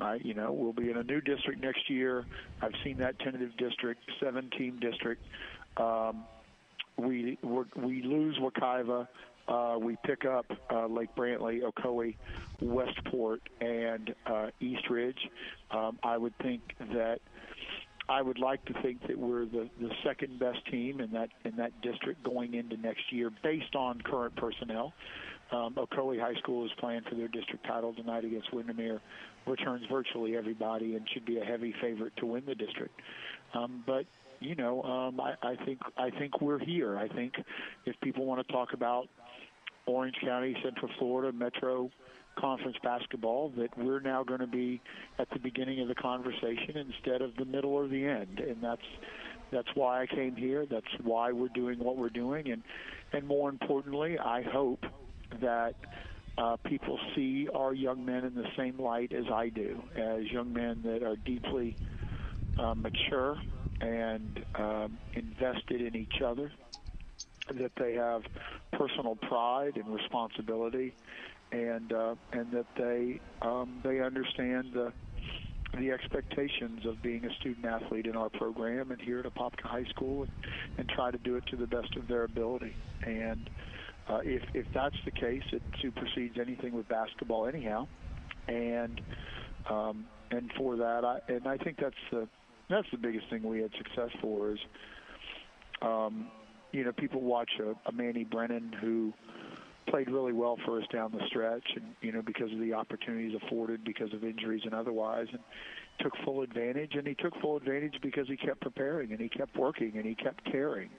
[0.00, 2.24] I, you know, we'll be in a new district next year.
[2.62, 5.22] I've seen that tentative district, seven-team district.
[5.76, 6.24] Um,
[6.96, 7.38] we
[7.76, 9.06] we lose Wekiva.
[9.48, 12.16] Uh, we pick up uh, Lake Brantley, Ocoee,
[12.60, 15.28] Westport, and uh, East Ridge.
[15.70, 17.20] Um, I would think that
[18.08, 21.56] I would like to think that we're the, the second best team in that in
[21.56, 24.92] that district going into next year, based on current personnel.
[25.52, 29.00] Um, Ocoee High School is playing for their district title tonight against Windermere.
[29.46, 33.00] Returns virtually everybody and should be a heavy favorite to win the district.
[33.54, 34.06] Um, but
[34.40, 36.98] you know, um, I, I think I think we're here.
[36.98, 37.34] I think
[37.86, 39.08] if people want to talk about
[39.86, 41.90] Orange County, Central Florida, Metro
[42.38, 44.80] Conference basketball, that we're now going to be
[45.18, 48.82] at the beginning of the conversation instead of the middle or the end, and that's
[49.52, 50.66] that's why I came here.
[50.66, 52.62] That's why we're doing what we're doing, and
[53.12, 54.84] and more importantly, I hope
[55.40, 55.74] that
[56.38, 60.52] uh, people see our young men in the same light as I do, as young
[60.52, 61.76] men that are deeply
[62.58, 63.38] uh, mature
[63.80, 66.52] and um, invested in each other,
[67.48, 68.22] that they have
[68.72, 70.94] personal pride and responsibility,
[71.52, 74.92] and uh, and that they um, they understand the
[75.78, 79.84] the expectations of being a student athlete in our program and here at Apopka High
[79.90, 80.30] School and,
[80.78, 82.74] and try to do it to the best of their ability.
[83.04, 83.50] And
[84.08, 87.86] uh, if if that's the case, it supersedes anything with basketball anyhow.
[88.48, 89.00] And
[89.68, 92.28] um, and for that, I and I think that's the
[92.68, 94.58] that's the biggest thing we had success for is,
[95.82, 96.28] um,
[96.72, 99.12] you know, people watch a, a Manny Brennan who
[99.88, 103.38] played really well for us down the stretch, and you know because of the opportunities
[103.44, 105.40] afforded because of injuries and otherwise, and
[106.00, 106.94] took full advantage.
[106.94, 110.14] And he took full advantage because he kept preparing and he kept working and he
[110.14, 110.90] kept caring.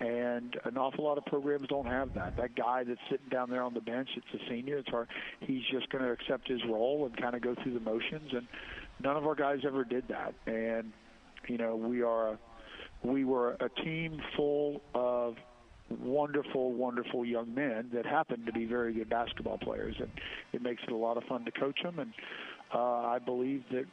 [0.00, 2.36] And an awful lot of programs don't have that.
[2.36, 4.78] That guy that's sitting down there on the bench, it's a senior.
[4.78, 5.08] It's hard.
[5.40, 8.30] He's just going to accept his role and kind of go through the motions.
[8.32, 8.46] And
[9.00, 10.34] none of our guys ever did that.
[10.46, 10.92] And
[11.48, 12.28] you know we are.
[12.28, 12.38] A,
[13.02, 15.36] we were a team full of
[15.90, 20.10] wonderful, wonderful young men that happen to be very good basketball players, and
[20.52, 21.98] it makes it a lot of fun to coach them.
[21.98, 22.12] And
[22.74, 23.84] uh, I believe that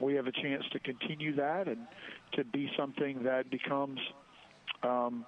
[0.00, 1.86] we have a chance to continue that and
[2.34, 4.00] to be something that becomes
[4.82, 5.24] um,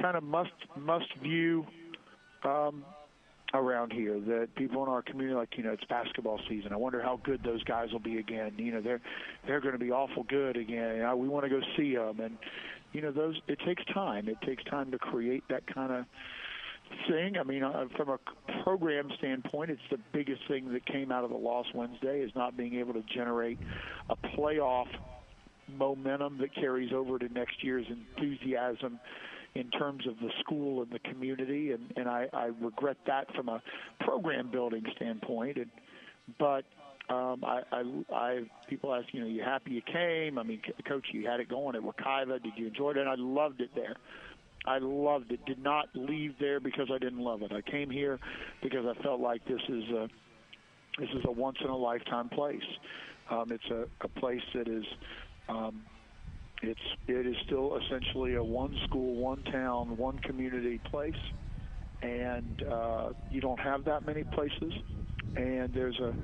[0.00, 1.64] kind of must must view
[2.44, 2.84] um,
[3.54, 7.00] around here that people in our community like you know it's basketball season i wonder
[7.00, 9.00] how good those guys will be again you know they're
[9.46, 12.18] they're going to be awful good again you know, we want to go see them
[12.20, 12.36] and
[12.94, 14.28] you know those it takes time.
[14.28, 16.04] It takes time to create that kind of
[17.08, 17.36] thing.
[17.36, 18.18] I mean uh, from a
[18.62, 22.56] program standpoint it's the biggest thing that came out of the loss wednesday is not
[22.56, 23.58] being able to generate
[24.10, 24.86] a playoff
[25.76, 29.00] momentum that carries over to next year's enthusiasm
[29.54, 31.72] in terms of the school and the community.
[31.72, 33.62] And and I, I regret that from a
[34.00, 35.56] program building standpoint.
[35.58, 35.70] And
[36.38, 36.64] but
[37.08, 40.38] um, I, I, I, people ask, you know, you happy you came?
[40.38, 42.42] I mean, coach, you had it going at Wekiva.
[42.42, 42.96] Did you enjoy it?
[42.96, 43.96] And I loved it there.
[44.66, 45.44] I loved it.
[45.44, 47.52] Did not leave there because I didn't love it.
[47.52, 48.18] I came here
[48.62, 50.08] because I felt like this is a
[50.98, 52.62] this is a once in a lifetime place.
[53.30, 54.84] Um, it's a, a place that is
[55.48, 55.82] um,
[56.62, 61.12] it's it is still essentially a one school, one town, one community place,
[62.02, 64.72] and uh, you don't have that many places,
[65.36, 66.14] and there's a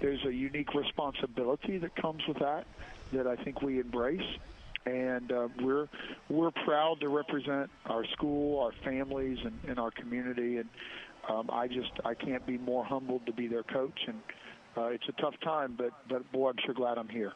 [0.00, 2.66] there's a unique responsibility that comes with that
[3.12, 4.38] that I think we embrace,
[4.86, 5.88] and uh, we're
[6.28, 10.68] we're proud to represent our school, our families, and, and our community, and
[11.28, 14.20] um, I just I can't be more humbled to be their coach, and
[14.76, 17.32] uh, it's a tough time, but but boy, I'm sure glad I'm here.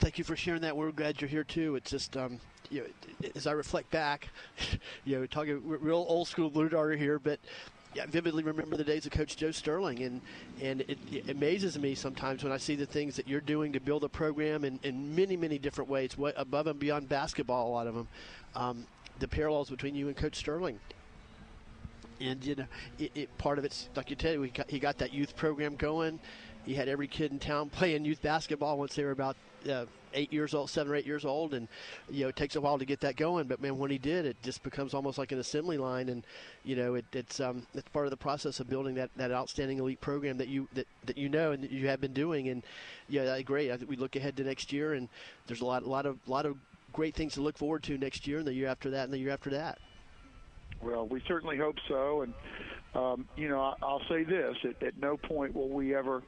[0.00, 0.76] Thank you for sharing that.
[0.76, 1.74] We're glad you're here too.
[1.74, 2.38] It's just um,
[2.70, 2.82] you
[3.22, 4.28] know, as I reflect back,
[5.04, 7.40] you know, talking real old school Blue Darter here, but
[8.00, 10.20] I vividly remember the days of Coach Joe Sterling, and
[10.60, 13.80] and it, it, amazes me sometimes when I see the things that you're doing to
[13.80, 17.68] build a program in, in many many different ways, above and beyond basketball.
[17.68, 18.08] A lot of them,
[18.54, 18.86] um,
[19.18, 20.78] the parallels between you and Coach Sterling.
[22.20, 22.66] And you know,
[22.98, 26.18] it, it, part of it's like you we got, he got that youth program going.
[26.64, 29.36] He had every kid in town playing youth basketball once they were about
[29.70, 31.68] uh, eight years old, seven or eight years old, and
[32.10, 33.46] you know it takes a while to get that going.
[33.46, 36.24] But man, when he did, it just becomes almost like an assembly line, and
[36.64, 39.78] you know it, it's um, it's part of the process of building that, that outstanding
[39.78, 42.48] elite program that you that, that you know and that you have been doing.
[42.48, 42.62] And
[43.08, 43.72] yeah, I agree.
[43.72, 45.08] I think we look ahead to next year, and
[45.46, 46.56] there's a lot a lot of lot of
[46.92, 49.18] great things to look forward to next year, and the year after that, and the
[49.18, 49.78] year after that.
[50.80, 52.34] Well, we certainly hope so, and
[52.94, 56.22] um, you know I'll say this: at, at no point will we ever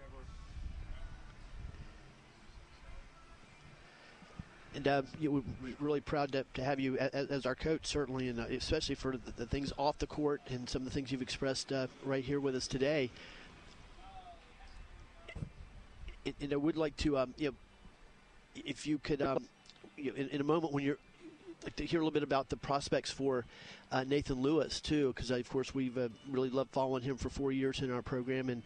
[4.74, 7.86] and uh, you know, we're really proud to, to have you as, as, our coach,
[7.86, 10.92] certainly, and uh, especially for the, the, things off the court and some of the
[10.92, 13.10] things you've expressed uh, right here with us today.
[16.24, 17.54] And, and I would like to, um, you know,
[18.64, 19.44] if you could, um,
[19.96, 20.98] you know, in, in, a moment when you're
[21.64, 23.44] like to hear a little bit about the prospects for
[23.90, 27.52] uh, Nathan Lewis too, because of course we've uh, really loved following him for four
[27.52, 28.62] years in our program and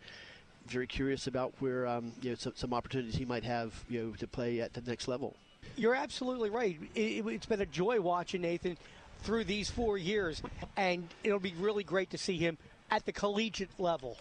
[0.67, 4.11] very curious about where um, you know some, some opportunities he might have you know
[4.13, 5.37] to play at the next level.
[5.77, 6.79] You're absolutely right.
[6.95, 8.77] It, has been a joy watching Nathan
[9.23, 10.43] through these four years,
[10.77, 12.59] and it'll be really great to see him
[12.91, 14.17] at the collegiate level.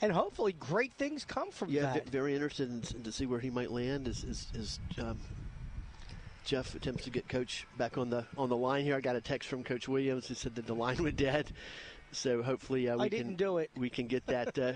[0.00, 1.96] And hopefully, great things come from yeah, that.
[1.96, 4.08] Yeah, very interested in, in, to see where he might land.
[4.08, 5.18] As, as, as um,
[6.44, 9.20] Jeff attempts to get Coach back on the on the line here, I got a
[9.20, 11.52] text from Coach Williams who said that the line was dead.
[12.10, 13.70] So hopefully uh, we I didn't can do it.
[13.76, 14.72] We can get that uh,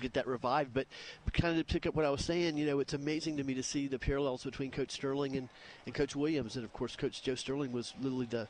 [0.00, 0.72] get that revived.
[0.72, 0.86] But,
[1.24, 3.44] but kind of to pick up what I was saying, you know, it's amazing to
[3.44, 5.48] me to see the parallels between Coach Sterling and,
[5.86, 8.48] and Coach Williams, and of course Coach Joe Sterling was literally the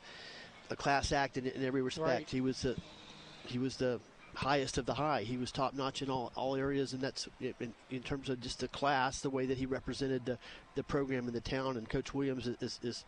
[0.71, 2.07] a class act in, in every respect.
[2.07, 2.29] Right.
[2.29, 2.75] He was the
[3.45, 3.99] he was the
[4.35, 5.23] highest of the high.
[5.23, 8.59] He was top notch in all, all areas, and that's in, in, terms of just
[8.59, 10.37] the class, the way that he represented the,
[10.75, 11.77] the program in the town.
[11.77, 13.05] And Coach Williams is, is, is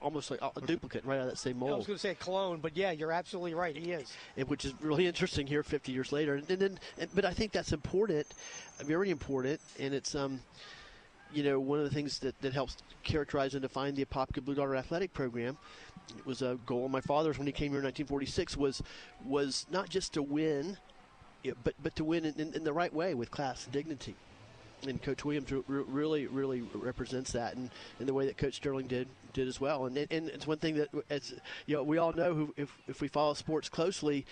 [0.00, 1.72] almost like a duplicate right out of that same mold.
[1.72, 3.76] I was going to say a clone, but yeah, you're absolutely right.
[3.76, 6.34] He is, and, which is really interesting here, 50 years later.
[6.34, 8.26] And then, and, but I think that's important,
[8.80, 10.40] very important, and it's um,
[11.32, 14.54] you know, one of the things that, that helps characterize and define the Apopka Blue
[14.54, 15.56] Darter athletic program.
[16.16, 18.82] It was a goal of my father's when he came here in 1946 was
[19.24, 20.76] was not just to win,
[21.64, 24.14] but but to win in, in the right way with class and dignity
[24.88, 27.70] and Coach Williams really, really represents that, and
[28.00, 29.86] in the way that Coach Sterling did did as well.
[29.86, 31.34] And and it's one thing that as
[31.66, 34.26] you know we all know who, if if we follow sports closely.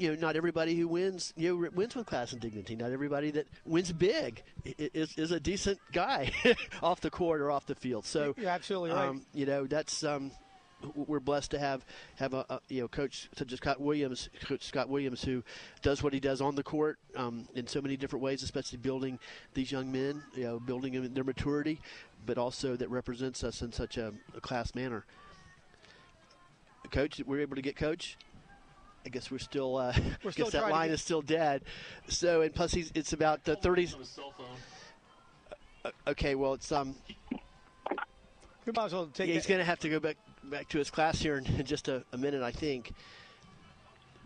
[0.00, 2.76] You know, not everybody who wins, you know, wins with class and dignity.
[2.76, 6.30] Not everybody that wins big is, is a decent guy
[6.84, 8.06] off the court or off the field.
[8.06, 9.08] So you're absolutely right.
[9.08, 10.30] Um, you know, that's um,
[10.94, 11.84] we're blessed to have
[12.16, 15.42] have a, a, you know coach such as Scott Williams, Coach Scott Williams, who
[15.82, 19.18] does what he does on the court um, in so many different ways, especially building
[19.54, 21.80] these young men, you know, building them in their maturity,
[22.26, 25.04] but also that represents us in such a, a class manner.
[26.90, 28.16] Coach, we're able to get Coach.
[29.04, 29.76] I guess we're still.
[29.76, 29.92] Uh,
[30.24, 31.62] we're still guess that line is still dead.
[32.08, 33.94] So, and plus, he's, it's about the 30s.
[35.84, 36.94] Uh, okay, well, it's um.
[38.64, 39.28] We might as well take.
[39.28, 41.88] Yeah, he's going to have to go back back to his class here in, just
[41.88, 42.92] a, a, minute, I think.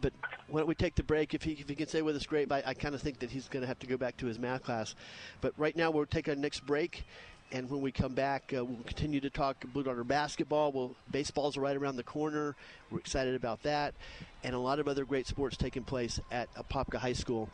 [0.01, 0.13] But
[0.49, 1.35] why don't we take the break?
[1.35, 2.49] If he, if he can stay with us, great.
[2.49, 4.27] But I, I kind of think that he's going to have to go back to
[4.27, 4.95] his math class.
[5.41, 7.05] But right now, we'll take our next break.
[7.53, 10.73] And when we come back, uh, we'll continue to talk Blue Darter basketball.
[10.73, 12.57] Well, baseball's right around the corner.
[12.91, 13.95] We're excited about that.
[14.43, 17.51] And a lot of other great sports taking place at Apopka High School.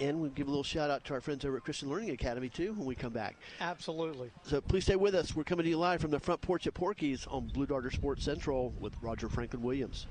[0.00, 2.48] And we'll give a little shout out to our friends over at Christian Learning Academy,
[2.48, 3.36] too, when we come back.
[3.60, 4.30] Absolutely.
[4.44, 5.36] So please stay with us.
[5.36, 8.24] We're coming to you live from the front porch at Porky's on Blue Darter Sports
[8.24, 10.06] Central with Roger Franklin Williams.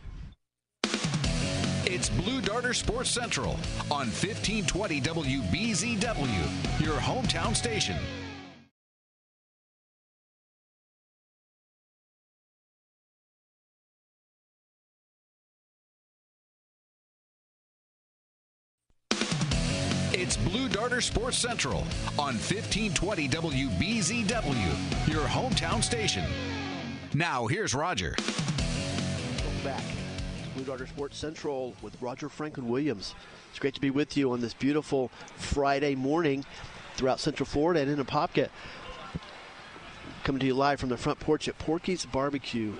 [1.91, 3.53] It's Blue Darter Sports Central
[3.89, 7.97] on 1520 WBZW, your hometown station.
[21.01, 21.79] Sports Central
[22.17, 26.25] on 1520 WBZW, your hometown station.
[27.13, 28.15] Now, here's Roger.
[28.17, 29.83] Welcome back.
[30.55, 33.15] Blue Darter Sports Central with Roger Franklin Williams.
[33.49, 36.45] It's great to be with you on this beautiful Friday morning
[36.95, 38.49] throughout Central Florida and in Apopka.
[40.23, 42.73] Coming to you live from the front porch at Porky's Barbecue,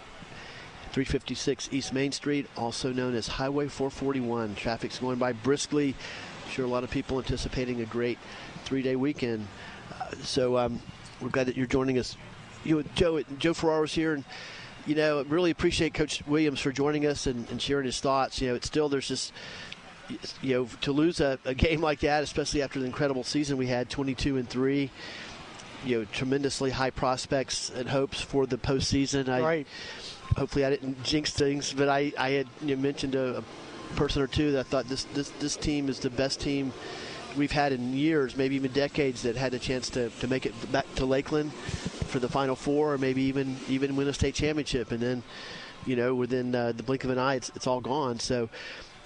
[0.91, 4.55] 356 East Main Street, also known as Highway 441.
[4.55, 5.95] Traffic's going by briskly.
[6.49, 8.17] I'm sure a lot of people anticipating a great
[8.63, 9.45] three-day weekend.
[9.93, 10.81] Uh, so um,
[11.21, 12.17] we're glad that you're joining us.
[12.63, 14.23] You, know, Joe, Joe Ferraro's here, and
[14.88, 18.41] you know, really appreciate Coach Williams for joining us and, and sharing his thoughts.
[18.41, 19.31] You know, it's still there's just
[20.41, 23.67] you know to lose a, a, game like that, especially after the incredible season we
[23.67, 24.89] had, 22 and three.
[25.85, 29.29] You know, tremendously high prospects and hopes for the postseason.
[29.29, 29.67] I, right.
[30.35, 33.43] Hopefully, I didn't jinx things, but I, I had you know, mentioned a, a
[33.95, 36.73] person or two that thought this, this this team is the best team
[37.38, 40.71] we've had in years, maybe even decades, that had a chance to, to make it
[40.71, 44.91] back to Lakeland for the Final Four, or maybe even even win a state championship.
[44.91, 45.23] And then,
[45.86, 48.19] you know, within uh, the blink of an eye, it's, it's all gone.
[48.19, 48.49] So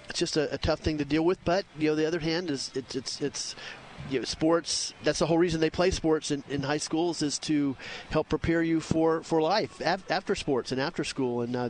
[0.09, 1.43] it's just a, a, tough thing to deal with.
[1.45, 3.55] But you know, the other hand is it's it's it's
[4.09, 4.93] you know, sports.
[5.03, 7.75] That's the whole reason they play sports in, in high schools is to
[8.09, 11.41] help prepare you for for life after sports and after school.
[11.41, 11.69] And uh,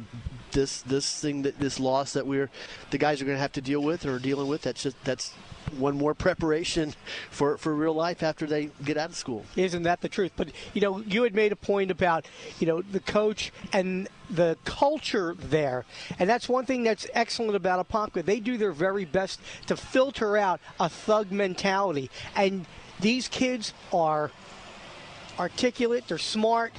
[0.51, 2.49] this this thing that this loss that we're
[2.91, 4.63] the guys are going to have to deal with or dealing with.
[4.63, 5.33] That's just that's
[5.77, 6.93] one more preparation
[7.29, 9.45] for, for real life after they get out of school.
[9.55, 10.31] Isn't that the truth?
[10.35, 12.25] But, you know, you had made a point about,
[12.59, 15.85] you know, the coach and the culture there.
[16.19, 18.25] And that's one thing that's excellent about Apopka.
[18.25, 22.09] They do their very best to filter out a thug mentality.
[22.35, 22.65] And
[22.99, 24.31] these kids are
[25.39, 26.73] articulate, they're smart,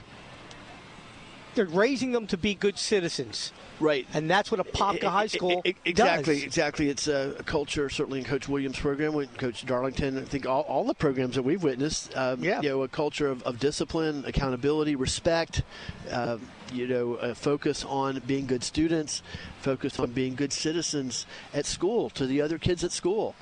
[1.54, 3.52] they're raising them to be good citizens.
[3.80, 6.44] Right, and that's what Apopka High School it, it, exactly, does.
[6.44, 10.18] Exactly, It's a, culture certainly in Coach Williams' program, with Coach Darlington.
[10.18, 12.60] I think all, all the programs that we've witnessed, um, yeah.
[12.60, 15.62] you know, a culture of, of discipline, accountability, respect.
[16.10, 16.38] Uh,
[16.72, 19.22] you know, a focus on being good students,
[19.60, 23.34] focus on being good citizens at school to the other kids at school.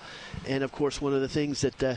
[0.46, 1.96] And of course, one of the things that uh,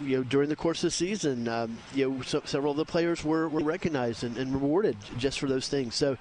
[0.00, 2.84] you know during the course of the season, um, you know, so, several of the
[2.84, 5.94] players were, were recognized and, and rewarded just for those things.
[5.94, 6.16] So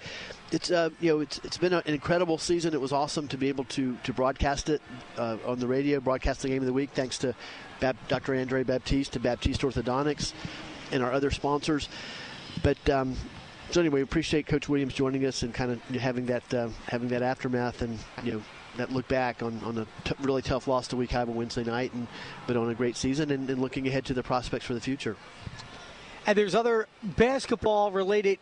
[0.51, 2.73] it's uh, you know it's it's been an incredible season.
[2.73, 4.81] It was awesome to be able to to broadcast it
[5.17, 6.91] uh, on the radio, broadcast the game of the week.
[6.93, 7.35] Thanks to
[7.79, 8.35] Dr.
[8.35, 10.33] Andre Baptiste, to Baptiste Orthodontics,
[10.91, 11.89] and our other sponsors.
[12.63, 13.15] But um,
[13.71, 17.09] so anyway, we appreciate Coach Williams joining us and kind of having that uh, having
[17.09, 18.41] that aftermath and you know
[18.77, 22.07] that look back on, on a t- really tough loss to Wekiva Wednesday night, and
[22.45, 25.15] but on a great season and, and looking ahead to the prospects for the future.
[26.25, 28.39] And there's other basketball related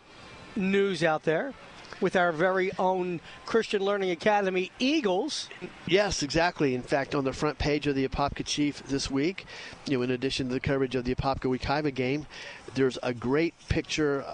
[0.55, 1.53] news out there
[2.01, 5.49] with our very own Christian Learning Academy Eagles.
[5.88, 6.75] Yes, exactly.
[6.75, 9.45] In fact, on the front page of the Apopka Chief this week,
[9.85, 12.25] you know, in addition to the coverage of the Apopka Wekiva game,
[12.73, 14.25] there's a great picture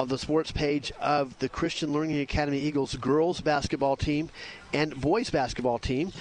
[0.00, 4.30] of the sports page of the Christian Learning Academy Eagles girls basketball team
[4.72, 6.12] and boys basketball team,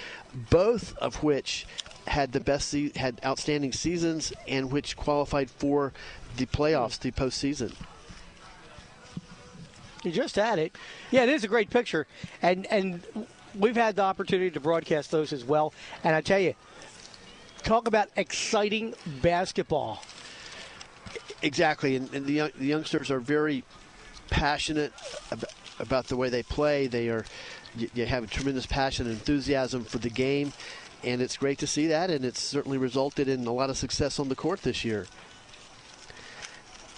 [0.49, 1.65] both of which
[2.05, 5.93] had the best had outstanding seasons and which qualified for
[6.35, 7.73] the playoffs, the postseason.
[10.03, 10.75] You just had it.
[11.09, 12.05] Yeah, it is a great picture,
[12.41, 13.01] and and
[13.57, 15.73] we've had the opportunity to broadcast those as well.
[16.03, 16.53] And I tell you,
[17.63, 20.03] talk about exciting basketball.
[21.41, 23.63] Exactly, and, and the, young, the youngsters are very
[24.29, 24.93] passionate
[25.31, 26.87] about, about the way they play.
[26.87, 27.25] They are
[27.77, 30.53] you, have a tremendous passion and enthusiasm for the game,
[31.03, 32.09] and it's great to see that.
[32.09, 35.07] And it's certainly resulted in a lot of success on the court this year.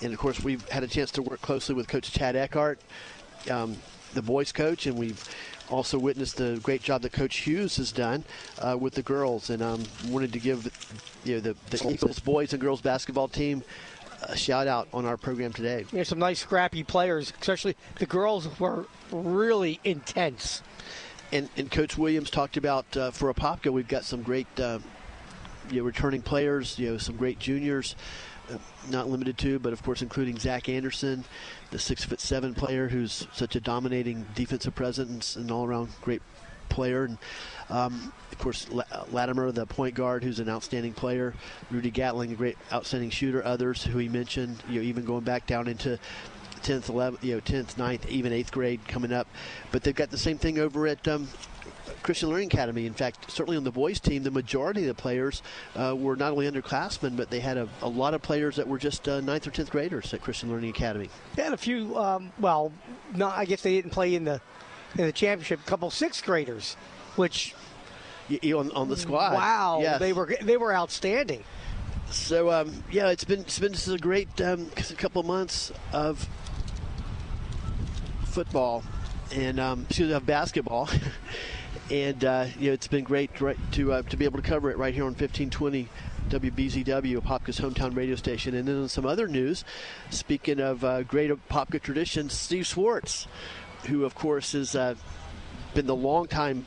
[0.01, 2.79] And of course, we've had a chance to work closely with Coach Chad Eckhart,
[3.49, 3.77] um,
[4.13, 5.23] the boys coach, and we've
[5.69, 8.25] also witnessed the great job that Coach Hughes has done
[8.59, 9.49] uh, with the girls.
[9.51, 10.65] And um, wanted to give
[11.23, 13.63] you know, the, the Eagles boys and girls basketball team
[14.21, 15.85] a shout out on our program today.
[15.91, 20.61] Yeah, some nice scrappy players, especially the girls were really intense.
[21.31, 24.79] And, and Coach Williams talked about uh, for Apopka, we've got some great uh,
[25.69, 27.95] you know, returning players, you know, some great juniors,
[28.51, 28.57] uh,
[28.89, 31.23] not limited to, but of course including Zach Anderson,
[31.71, 36.21] the six foot seven player who's such a dominating defensive presence and all around great
[36.69, 37.05] player.
[37.05, 37.17] And
[37.69, 38.67] um, course,
[39.11, 41.33] Latimer, the point guard, who's an outstanding player.
[41.69, 43.45] Rudy Gatling, a great outstanding shooter.
[43.45, 45.97] Others who he mentioned, you know, even going back down into
[46.61, 49.27] 10th, 11th, you know, 10th, 9th, even 8th grade coming up.
[49.71, 51.27] But they've got the same thing over at um,
[52.03, 52.85] Christian Learning Academy.
[52.85, 55.41] In fact, certainly on the boys team, the majority of the players
[55.75, 58.77] uh, were not only underclassmen, but they had a, a, lot of players that were
[58.77, 61.09] just uh, ninth or tenth graders at Christian Learning Academy.
[61.35, 61.97] They had a few.
[61.97, 62.71] Um, well,
[63.21, 64.41] I guess they didn't play in the
[64.97, 65.59] in the championship.
[65.61, 66.75] A couple sixth graders,
[67.15, 67.55] which
[68.53, 69.33] on, on the squad.
[69.33, 69.99] Wow, yes.
[69.99, 71.43] they were they were outstanding.
[72.09, 76.27] So um, yeah, it's been it's been just a great um, couple months of
[78.25, 78.83] football
[79.33, 80.89] and um, excuse me, of basketball.
[81.91, 83.31] and uh, you know it's been great
[83.71, 85.89] to uh, to be able to cover it right here on 1520
[86.29, 88.55] WBZW, Popka's hometown radio station.
[88.55, 89.65] And then some other news,
[90.09, 93.27] speaking of uh, great Popka tradition, Steve Swartz,
[93.87, 94.95] who of course has uh,
[95.73, 96.65] been the longtime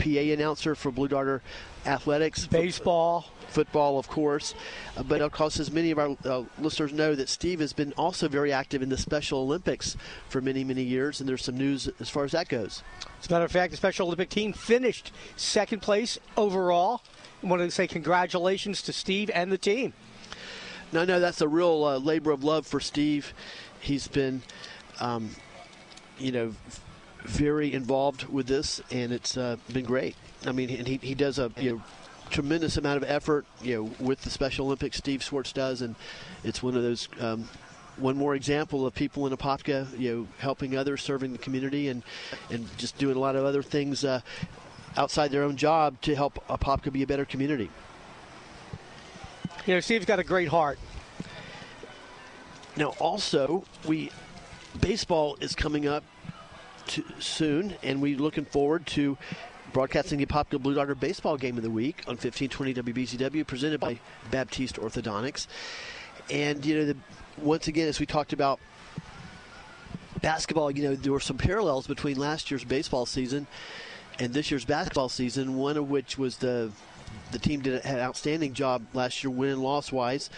[0.00, 1.42] PA announcer for Blue Darter
[1.84, 4.54] Athletics, baseball, football, of course.
[4.96, 7.92] Uh, but of course, as many of our uh, listeners know, that Steve has been
[7.92, 9.96] also very active in the Special Olympics
[10.28, 12.82] for many, many years, and there's some news as far as that goes.
[13.20, 17.02] As a matter of fact, the Special Olympic team finished second place overall.
[17.42, 19.92] I want to say congratulations to Steve and the team.
[20.92, 23.32] No, no, that's a real uh, labor of love for Steve.
[23.80, 24.42] He's been,
[24.98, 25.30] um,
[26.18, 26.54] you know,
[27.24, 30.16] very involved with this, and it's uh, been great.
[30.46, 31.82] I mean, and he, he does a you know,
[32.30, 34.96] tremendous amount of effort, you know, with the Special Olympics.
[34.96, 35.94] Steve Schwartz does, and
[36.44, 37.08] it's one of those.
[37.18, 37.48] Um,
[37.96, 42.02] one more example of people in Apopka, you know, helping others, serving the community, and
[42.50, 44.20] and just doing a lot of other things uh,
[44.96, 47.70] outside their own job to help Apopka be a better community.
[49.66, 50.78] You know, Steve's got a great heart.
[52.76, 54.10] Now, also, we
[54.80, 56.04] baseball is coming up
[56.90, 59.16] to, soon, and we're looking forward to
[59.72, 63.98] broadcasting the Apopka Blue Darter baseball game of the week on 1520 WBZW, presented by
[64.30, 65.46] Baptiste Orthodontics.
[66.30, 66.96] And you know, the,
[67.38, 68.60] once again, as we talked about
[70.20, 73.46] basketball, you know, there were some parallels between last year's baseball season
[74.18, 75.56] and this year's basketball season.
[75.56, 76.70] One of which was the
[77.32, 80.30] the team did an outstanding job last year, win and loss wise.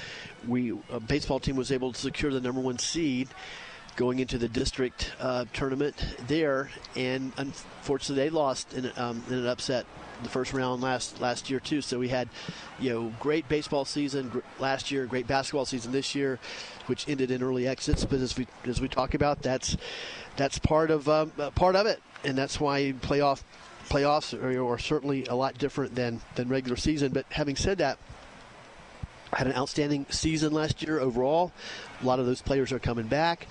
[0.47, 3.29] We a baseball team was able to secure the number one seed
[3.97, 5.95] going into the district uh, tournament
[6.27, 9.87] there, and unfortunately they lost in, um, in, an upset
[10.23, 11.81] the first round last last year too.
[11.81, 12.29] So we had,
[12.79, 16.39] you know, great baseball season gr- last year, great basketball season this year,
[16.87, 18.05] which ended in early exits.
[18.05, 19.77] But as we as we talk about, that's
[20.37, 23.43] that's part of um, uh, part of it, and that's why playoff
[23.89, 27.13] playoffs are, are certainly a lot different than than regular season.
[27.13, 27.99] But having said that
[29.33, 31.53] had an outstanding season last year overall.
[32.03, 33.47] A lot of those players are coming back,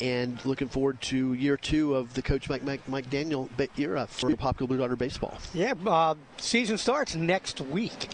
[0.00, 4.30] and looking forward to year two of the coach Mike Mike, Mike Daniel era for
[4.30, 5.38] Apopka Blue Darter baseball.
[5.54, 8.08] Yeah, uh, season starts next week.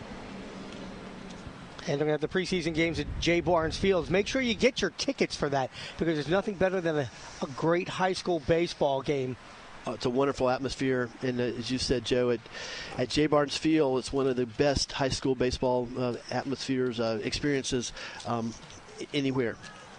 [1.89, 4.09] And we're going to have the preseason games at Jay Barnes Fields.
[4.09, 5.69] Make sure you get your tickets for that
[5.99, 7.11] because there's nothing better than a,
[7.43, 9.37] a great high school baseball game
[9.87, 12.41] uh, it's a wonderful atmosphere, and uh, as you said, Joe, at,
[12.99, 17.19] at Jay Barnes Field, it's one of the best high school baseball uh, atmospheres uh,
[17.25, 17.93] experiences
[18.27, 18.55] um,
[19.13, 19.57] anywhere,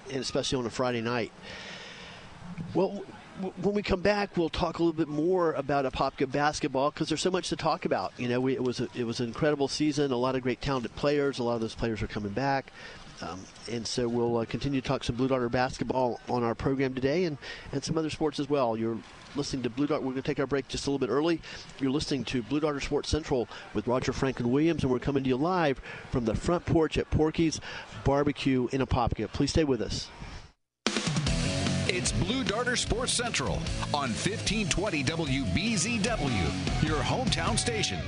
[0.09, 1.33] and especially on a Friday night.
[2.73, 3.03] Well,
[3.61, 7.21] when we come back, we'll talk a little bit more about Apopka basketball because there's
[7.21, 8.13] so much to talk about.
[8.17, 10.11] You know, we, it was a, it was an incredible season.
[10.11, 11.39] A lot of great talented players.
[11.39, 12.71] A lot of those players are coming back.
[13.21, 13.39] Um,
[13.71, 17.25] and so we'll uh, continue to talk some Blue Darter basketball on our program today
[17.25, 17.37] and,
[17.71, 18.75] and some other sports as well.
[18.75, 18.97] You're
[19.35, 20.03] listening to Blue Darter.
[20.03, 21.41] We're going to take our break just a little bit early.
[21.79, 25.29] You're listening to Blue Darter Sports Central with Roger Franklin Williams, and we're coming to
[25.29, 25.79] you live
[26.11, 27.61] from the front porch at Porky's
[28.03, 29.31] Barbecue in Apopka.
[29.31, 30.09] Please stay with us.
[31.87, 33.55] It's Blue Darter Sports Central
[33.93, 37.99] on 1520 WBZW, your hometown station.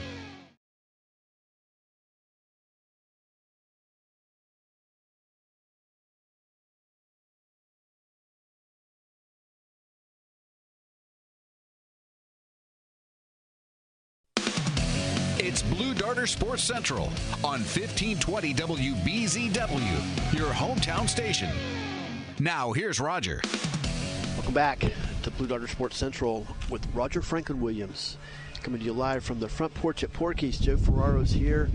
[15.38, 17.08] It's Blue Darter Sports Central
[17.44, 21.52] on 1520 WBZW, your hometown station.
[22.40, 23.40] Now, here's Roger.
[24.34, 24.80] Welcome back
[25.24, 28.18] to Blue Darter Sports Central with Roger Franklin Williams.
[28.62, 30.60] Coming to you live from the front porch at Porky's.
[30.60, 31.70] Joe Ferraro's here,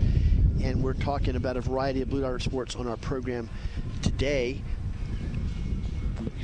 [0.61, 3.49] and we're talking about a variety of Blue Darter sports on our program
[4.03, 4.61] today.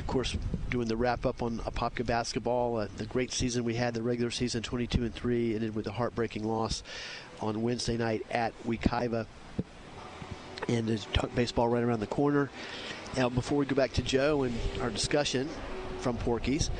[0.00, 0.36] Of course,
[0.68, 4.32] doing the wrap up on Apopka basketball, uh, the great season we had, the regular
[4.32, 6.82] season 22 and 3, ended with a heartbreaking loss
[7.40, 9.26] on Wednesday night at Wekiva.
[10.66, 11.06] And there's
[11.36, 12.50] baseball right around the corner.
[13.18, 15.48] Now, before we go back to Joe and our discussion
[15.98, 16.70] from Porky's,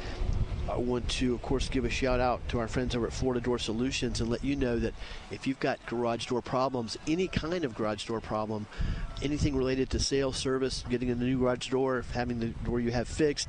[0.70, 3.40] I want to, of course, give a shout out to our friends over at Florida
[3.40, 4.94] Door Solutions and let you know that
[5.32, 8.68] if you've got garage door problems, any kind of garage door problem,
[9.20, 13.08] anything related to sales, service, getting a new garage door, having the door you have
[13.08, 13.48] fixed,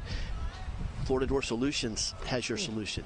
[1.06, 3.04] Florida Door Solutions has your solution.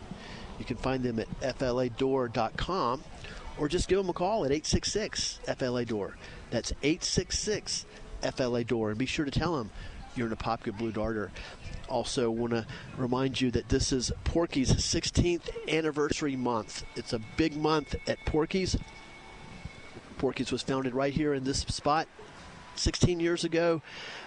[0.59, 1.27] You can find them at
[1.59, 3.03] fladoor.com
[3.57, 6.15] or just give them a call at 866 FLA Door.
[6.51, 7.85] That's 866
[8.31, 8.89] FLA Door.
[8.89, 9.69] And be sure to tell them
[10.15, 11.31] you're an Apopka Blue Darter.
[11.89, 12.65] Also, want to
[12.97, 16.83] remind you that this is Porky's 16th anniversary month.
[16.95, 18.77] It's a big month at Porky's.
[20.17, 22.07] Porky's was founded right here in this spot
[22.75, 23.81] 16 years ago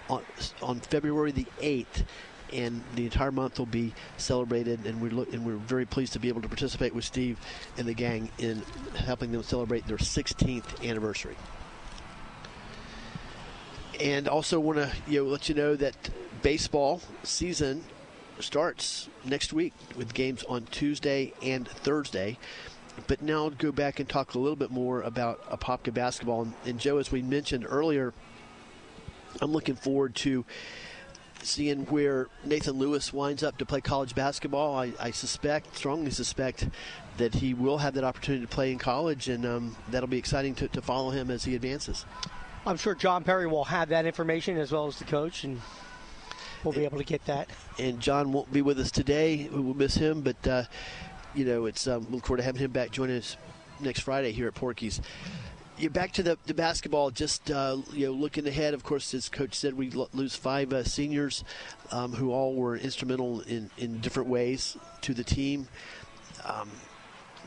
[0.08, 0.22] on,
[0.62, 2.04] on February the 8th
[2.52, 4.86] and the entire month will be celebrated.
[4.86, 7.38] And we're look, and we're very pleased to be able to participate with Steve
[7.76, 8.62] and the gang in
[8.94, 11.36] helping them celebrate their 16th anniversary.
[14.00, 16.10] And also want to you know let you know that
[16.42, 17.84] baseball season
[18.40, 22.38] starts next week with games on Tuesday and Thursday.
[23.06, 26.42] But now I'll go back and talk a little bit more about Apopka basketball.
[26.42, 28.14] And, and Joe, as we mentioned earlier,
[29.40, 30.44] I'm looking forward to
[31.42, 34.76] seeing where Nathan Lewis winds up to play college basketball.
[34.76, 36.68] I, I, suspect, strongly suspect,
[37.18, 40.54] that he will have that opportunity to play in college, and um, that'll be exciting
[40.56, 42.04] to, to, follow him as he advances.
[42.66, 45.60] I'm sure John Perry will have that information as well as the coach, and
[46.64, 47.48] we'll be able to get that.
[47.78, 49.48] And John won't be with us today.
[49.52, 50.64] We'll miss him, but uh,
[51.32, 53.36] you know, it's um, look forward to having him back joining us
[53.78, 55.00] next Friday here at Porky's.
[55.78, 57.12] Yeah, back to the, the basketball.
[57.12, 58.74] Just uh, you know, looking ahead.
[58.74, 61.44] Of course, as coach said, we lose five uh, seniors
[61.92, 65.68] um, who all were instrumental in, in different ways to the team.
[66.44, 66.70] Um,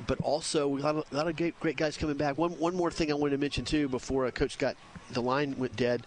[0.07, 2.37] but also a lot of, a lot of great, great, guys coming back.
[2.37, 4.75] One one more thing I wanted to mention too before a coach got
[5.11, 6.05] the line went dead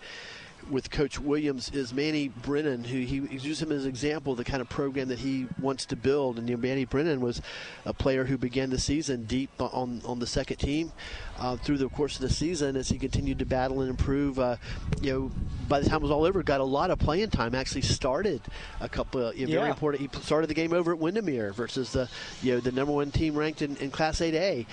[0.70, 4.44] with Coach Williams is Manny Brennan, who he, he used him as an example the
[4.44, 6.38] kind of program that he wants to build.
[6.38, 7.42] And you know, Manny Brennan was
[7.84, 10.92] a player who began the season deep on on the second team.
[11.38, 14.54] Uh, through the course of the season, as he continued to battle and improve, uh,
[15.00, 15.30] you know,
[15.68, 17.54] by the time it was all over, got a lot of playing time.
[17.54, 18.40] Actually, started
[18.80, 19.26] a couple.
[19.26, 19.58] Of, you know, yeah.
[19.60, 20.02] Very important.
[20.02, 22.08] He started the game over at Windermere versus the
[22.42, 24.66] you know the number one team ranked in, in Class 8A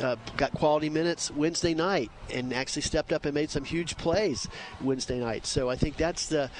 [0.00, 4.48] uh, got quality minutes Wednesday night and actually stepped up and made some huge plays
[4.80, 5.46] Wednesday night.
[5.46, 6.50] So I think that's the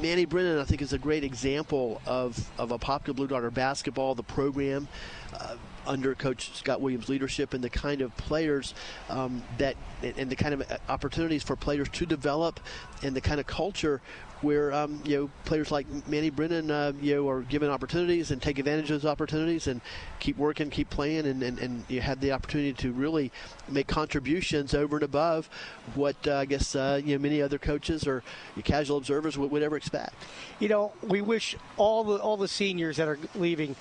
[0.00, 4.14] Manny Brennan, I think, is a great example of, of a Apopka Blue Darter basketball,
[4.14, 4.88] the program.
[5.32, 8.74] Uh, under Coach Scott Williams' leadership and the kind of players
[9.08, 12.60] um, that and the kind of uh, opportunities for players to develop
[13.02, 14.00] and the kind of culture
[14.42, 18.40] where um, you know players like Manny Brennan uh, you know are given opportunities and
[18.40, 19.80] take advantage of those opportunities and
[20.20, 23.32] keep working, keep playing, and, and, and you have the opportunity to really
[23.68, 25.48] make contributions over and above
[25.94, 28.22] what uh, I guess uh, you know many other coaches or
[28.64, 30.14] casual observers would, would ever expect.
[30.58, 33.74] You know, we wish all the all the seniors that are leaving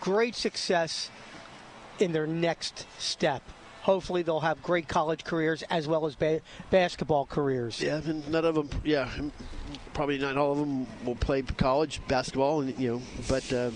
[0.00, 1.10] great success
[1.98, 3.42] in their next step.
[3.82, 6.40] Hopefully, they'll have great college careers as well as ba-
[6.70, 7.80] basketball careers.
[7.80, 8.70] Yeah, none of them.
[8.82, 9.10] Yeah,
[9.92, 13.52] probably not all of them will play college basketball, and you know, but.
[13.52, 13.70] Uh,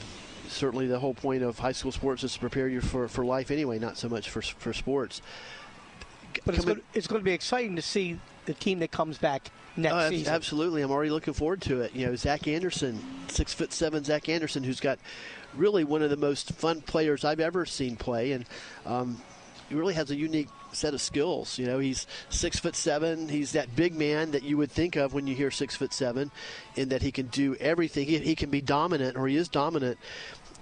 [0.48, 3.50] certainly, the whole point of high school sports is to prepare you for, for life
[3.50, 5.20] anyway, not so much for, for sports.
[6.44, 9.18] But it's going, to, it's going to be exciting to see the team that comes
[9.18, 10.34] back next oh, season.
[10.34, 11.94] Absolutely, I'm already looking forward to it.
[11.94, 12.98] You know, Zach Anderson,
[13.28, 14.98] six foot seven, Zach Anderson, who's got
[15.56, 18.44] really one of the most fun players I've ever seen play, and
[18.86, 19.20] um,
[19.68, 21.58] he really has a unique set of skills.
[21.58, 23.28] You know, he's six foot seven.
[23.28, 26.30] He's that big man that you would think of when you hear six foot seven,
[26.76, 28.06] in that he can do everything.
[28.06, 29.98] He, he can be dominant, or he is dominant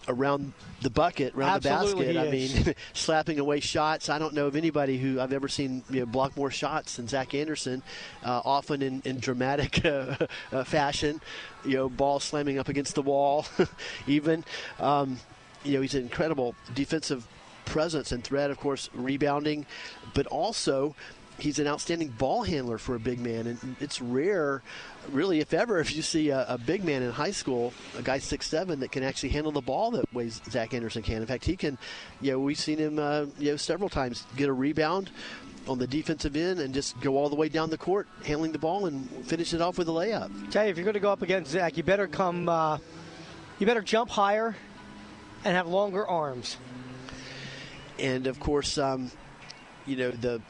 [0.09, 0.53] around
[0.83, 2.61] the bucket, around Absolutely the basket.
[2.65, 4.09] I mean, slapping away shots.
[4.09, 7.09] I don't know of anybody who I've ever seen you know, block more shots than
[7.09, 7.83] Zach Anderson,
[8.25, 10.17] uh, often in, in dramatic uh,
[10.53, 11.21] uh, fashion.
[11.65, 13.47] You know, ball slamming up against the wall,
[14.07, 14.45] even.
[14.79, 15.19] Um,
[15.65, 17.27] you know, he's an incredible defensive
[17.65, 19.67] presence and threat, of course, rebounding,
[20.15, 20.95] but also
[21.39, 24.63] he's an outstanding ball handler for a big man, and it's rare,
[25.11, 28.19] really, if ever, if you see a, a big man in high school, a guy
[28.19, 31.17] six seven that can actually handle the ball that way Zach Anderson can.
[31.17, 31.79] In fact, he can.
[32.21, 35.11] You know, we've seen him, uh, you know, several times get a rebound
[35.69, 38.59] on the defensive end and just go all the way down the court, handling the
[38.59, 40.51] ball and finish it off with a layup.
[40.51, 42.49] Tell you, if you're going to go up against Zach, you better come.
[42.49, 42.79] Uh,
[43.59, 44.55] you better jump higher
[45.45, 46.57] and have longer arms.
[47.99, 49.11] And of course, um,
[49.87, 50.43] you know the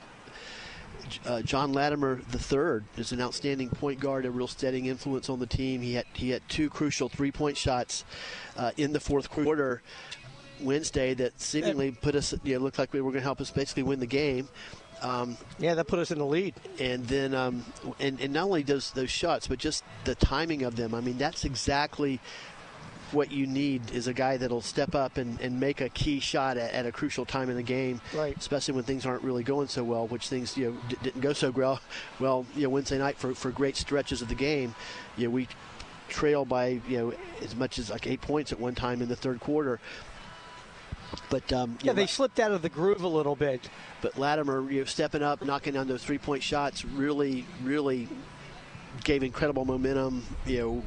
[1.27, 5.47] uh, John Latimer III is an outstanding point guard, a real steadying influence on the
[5.47, 5.81] team.
[5.81, 8.05] He had he had two crucial three point shots
[8.57, 9.83] uh, in the fourth quarter
[10.61, 13.51] Wednesday that seemingly put us, you know, looked like we were going to help us
[13.51, 14.49] basically win the game.
[15.03, 16.55] Um, yeah, that put us in the lead.
[16.81, 17.65] And then, um,
[18.01, 20.95] and, and not only those those shots, but just the timing of them.
[20.95, 22.21] I mean, that's exactly
[23.13, 26.57] what you need is a guy that'll step up and, and make a key shot
[26.57, 28.37] at, at, a crucial time in the game, right.
[28.37, 31.33] especially when things aren't really going so well, which things you know d- didn't go
[31.33, 31.81] so well.
[32.19, 34.75] Well, you know Wednesday night for, for great stretches of the game,
[35.17, 35.49] you know, we
[36.09, 39.17] trail by you know as much as like eight points at one time in the
[39.17, 39.81] third quarter.
[41.31, 43.69] But um, yeah, know, they slipped out of the groove a little bit.
[44.03, 48.09] But Latimer, you know, stepping up, knocking down those three point shots, really, really
[49.05, 50.25] gave incredible momentum.
[50.47, 50.83] You know,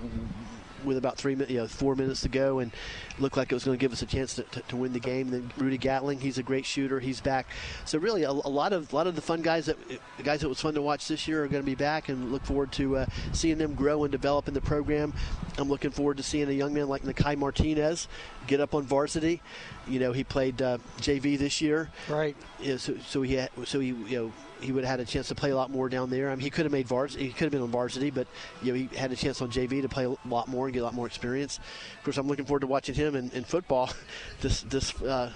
[0.84, 2.72] with about three you know, four minutes to go, and
[3.20, 5.00] looked like it was going to give us a chance to, to, to, win the
[5.00, 5.34] game.
[5.34, 7.00] And then Rudy Gatling, he's a great shooter.
[7.00, 7.48] He's back.
[7.86, 9.78] So really, a, a, lot of a lot of the fun guys that
[10.18, 12.32] the guys that was fun to watch this year are going to be back, and
[12.32, 15.14] look forward to uh, seeing them grow and develop in the program.
[15.58, 18.08] I'm looking forward to seeing a young man like Nakai Martinez
[18.48, 19.42] get up on varsity.
[19.88, 21.90] You know, he played uh, JV this year.
[22.08, 22.36] Right.
[22.62, 25.28] Yeah, so, so he had, so he you know he would have had a chance
[25.30, 26.30] to play a lot more down there.
[26.30, 27.28] I mean, he could have made varsity.
[27.28, 28.28] He could have been on varsity, but
[28.62, 30.82] you know he had a chance on JV to play a lot more and get
[30.82, 31.60] a lot more experience.
[31.98, 33.90] Of course, I'm looking forward to watching him in, in football
[34.42, 35.32] this this uh,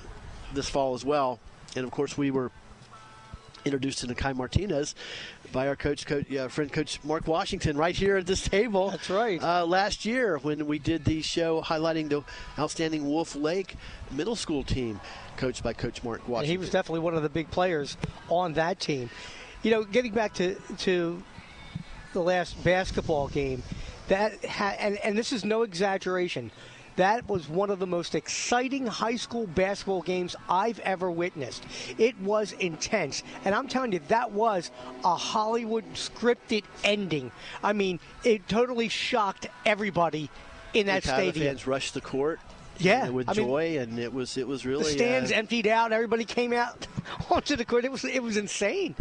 [0.53, 1.39] this fall as well.
[1.75, 2.51] And of course, we were
[3.65, 4.95] introduced to Nakai Martinez
[5.51, 8.89] by our coach, coach uh, friend Coach Mark Washington, right here at this table.
[8.91, 9.41] That's right.
[9.41, 12.23] Uh, last year when we did the show highlighting the
[12.59, 13.75] outstanding Wolf Lake
[14.11, 14.99] middle school team,
[15.37, 16.39] coached by Coach Mark Washington.
[16.39, 17.97] And he was definitely one of the big players
[18.29, 19.09] on that team.
[19.61, 21.23] You know, getting back to to
[22.13, 23.63] the last basketball game,
[24.07, 26.51] that ha- and and this is no exaggeration.
[26.95, 31.65] That was one of the most exciting high school basketball games I've ever witnessed.
[31.97, 33.23] It was intense.
[33.45, 34.71] And I'm telling you, that was
[35.03, 37.31] a Hollywood scripted ending.
[37.63, 40.29] I mean, it totally shocked everybody
[40.73, 41.47] in that the Taiwan stadium.
[41.47, 42.39] fans rushed the court.
[42.79, 45.67] Yeah, with I mean, joy, and it was it was really the stands uh, emptied
[45.67, 45.91] out.
[45.91, 46.87] Everybody came out
[47.29, 47.85] onto the court.
[47.85, 48.95] It was it was insane.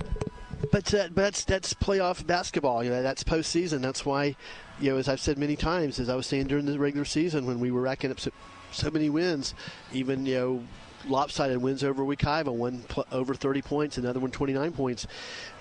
[0.71, 2.85] But uh, but that's that's playoff basketball.
[2.85, 3.81] You know, that's postseason.
[3.81, 4.37] That's why,
[4.83, 7.47] you know, as I've said many times, as I was saying during the regular season
[7.47, 8.33] when we were racking up so,
[8.73, 9.55] so many wins,
[9.93, 10.65] even you know,
[11.07, 15.07] lopsided wins over Wekiva, one pl- over 30 points, another one 29 points.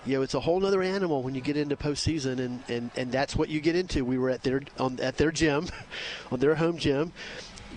[0.06, 3.12] You know, it's a whole other animal when you get into postseason, and, and, and
[3.12, 4.04] that's what you get into.
[4.04, 5.68] We were at their on at their gym,
[6.32, 7.14] on their home gym.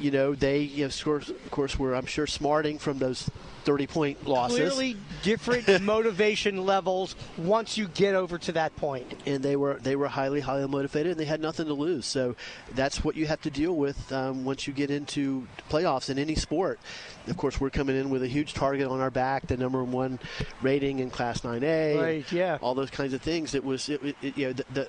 [0.00, 3.30] You know, they of course, of course were I'm sure smarting from those
[3.64, 4.58] 30 point losses.
[4.58, 9.06] Clearly different motivation levels once you get over to that point.
[9.24, 12.36] and they were they were highly highly motivated and they had nothing to lose so
[12.74, 16.34] that's what you have to deal with um, once you get into playoffs in any
[16.34, 16.78] sport
[17.26, 20.18] of course we're coming in with a huge target on our back the number one
[20.60, 22.58] rating in class 9a Right, yeah.
[22.60, 24.88] all those kinds of things it was it, it, you know the, the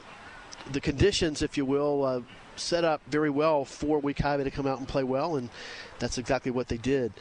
[0.73, 2.19] the conditions if you will uh,
[2.55, 5.49] set up very well for Wekiva to come out and play well and
[5.99, 7.13] that's exactly what they did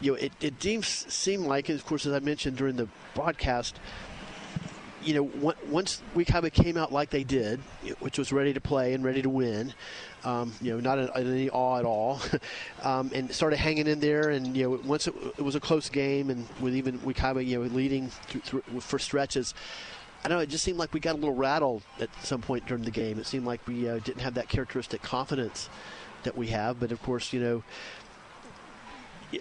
[0.00, 2.88] you know, it, it seems seemed like, and of course, as I mentioned during the
[3.14, 3.78] broadcast,
[5.02, 7.60] you know, once we came out like they did,
[8.00, 9.72] which was ready to play and ready to win,
[10.24, 12.20] um, you know, not in, in any awe at all,
[12.82, 14.30] um, and started hanging in there.
[14.30, 17.58] And you know, once it, it was a close game, and with even kind you
[17.58, 19.54] know leading through, through, for stretches.
[20.24, 20.42] I don't know.
[20.42, 23.18] it just seemed like we got a little rattled at some point during the game.
[23.18, 25.68] It seemed like we uh, didn't have that characteristic confidence
[26.24, 26.80] that we have.
[26.80, 27.62] But of course, you know,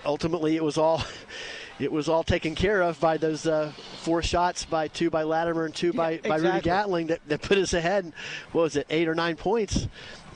[0.06, 1.04] ultimately it was all
[1.80, 3.72] it was all taken care of by those uh,
[4.02, 6.62] four shots by two by Latimer and two by, by Rudy exactly.
[6.62, 8.14] Gatling that, that put us ahead.
[8.52, 9.88] What was it, eight or nine points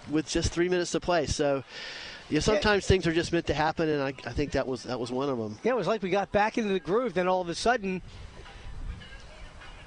[0.10, 1.26] with just three minutes to play?
[1.26, 1.64] So.
[2.30, 4.98] Yeah, sometimes things are just meant to happen, and I, I think that was that
[4.98, 5.60] was one of them.
[5.64, 8.02] Yeah, it was like we got back into the groove, then all of a sudden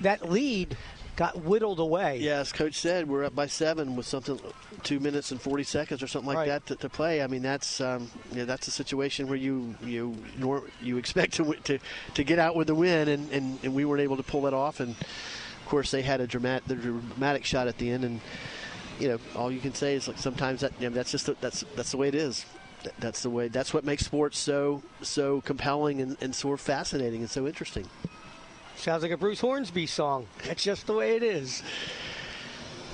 [0.01, 0.77] that lead
[1.17, 2.19] got whittled away.
[2.19, 4.39] Yeah, as coach said, we're up by seven with something
[4.83, 6.49] two minutes and forty seconds or something like Right.
[6.49, 7.23] that to, to play.
[7.23, 11.55] I mean, that's um, yeah, that's a situation where you you nor, you expect to,
[11.65, 11.79] to
[12.15, 14.55] to get out with the win, and, and, and we weren't able to pull that
[14.55, 14.81] off.
[14.81, 18.21] And of course, they had a dramatic the dramatic shot at the end, and
[18.99, 21.37] you know all you can say is like sometimes that you know, that's just the,
[21.41, 22.45] that's that's the way it is.
[22.99, 23.49] That's the way.
[23.49, 27.89] That's what makes sports so so compelling and, and so fascinating and so interesting.
[28.77, 30.27] Sounds like a Bruce Hornsby song.
[30.45, 31.63] That's just the way it is.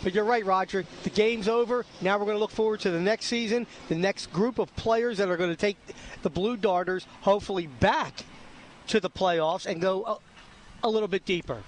[0.02, 0.84] But you're right, Roger.
[1.02, 1.84] The game's over.
[2.00, 5.18] Now we're going to look forward to the next season, the next group of players
[5.18, 5.76] that are going to take
[6.22, 8.24] the Blue Darters hopefully back
[8.88, 10.18] to the playoffs and go a,
[10.84, 11.62] a little bit deeper.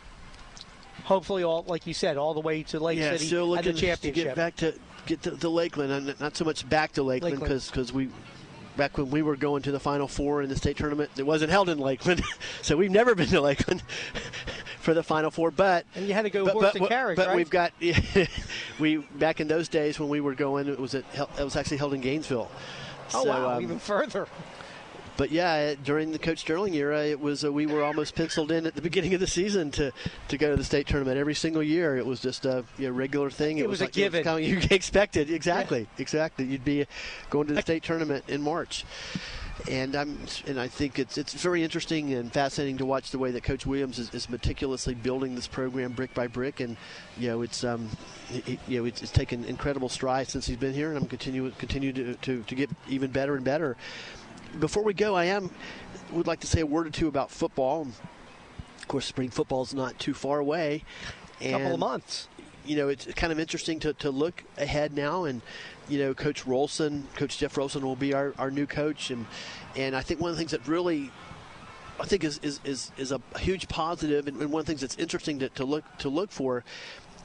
[1.05, 3.91] Hopefully, all like you said, all the way to Lake yeah, City still and looking
[3.91, 4.75] the to get back to
[5.07, 7.67] get to, to Lakeland, and not so much back to Lakeland Lakeland.
[7.67, 8.09] because we
[8.77, 11.51] back when we were going to the Final Four in the state tournament, it wasn't
[11.51, 12.23] held in Lakeland,
[12.63, 13.83] so we've never been to Lakeland
[14.81, 15.51] for the Final Four.
[15.51, 17.37] But And you had to go but, horse but, and carriage, but right?
[17.37, 17.73] we've got
[18.79, 21.05] we back in those days when we were going, it was at,
[21.39, 22.51] it was actually held in Gainesville.
[23.15, 24.27] oh So, wow, um, even further.
[25.17, 28.67] But yeah, during the Coach Sterling era, it was uh, we were almost penciled in
[28.67, 29.93] at the beginning of the season to,
[30.29, 31.97] to go to the state tournament every single year.
[31.97, 33.59] It was just a you know, regular thing.
[33.59, 34.25] It was a like, given.
[34.25, 36.45] kind of you expected exactly, exactly.
[36.47, 36.87] You'd be
[37.31, 38.85] going to the state tournament in March,
[39.71, 43.31] and I'm and I think it's it's very interesting and fascinating to watch the way
[43.33, 46.77] that Coach Williams is, is meticulously building this program brick by brick, and
[47.19, 47.89] you know it's um
[48.33, 51.07] it- it- you know it's, it's taken incredible strides since he's been here, and I'm
[51.07, 53.77] continue continue to, to, to get even better and better
[54.59, 55.51] before we go, I am
[56.13, 57.89] would like to say a word or two about football.
[58.79, 60.85] Of course, spring football is not too far away.
[61.41, 62.29] And, couple of months.
[62.65, 65.43] You know, it's kind of interesting to, to look ahead now, and
[65.89, 69.27] you know, Coach Rolson, Coach Jeff Rolson will be our, our new coach, and
[69.75, 71.11] and I think one of the things that really
[71.99, 74.81] I think is is, is, is a huge positive, and, and one of the things
[74.81, 76.63] that's interesting to, to look to look for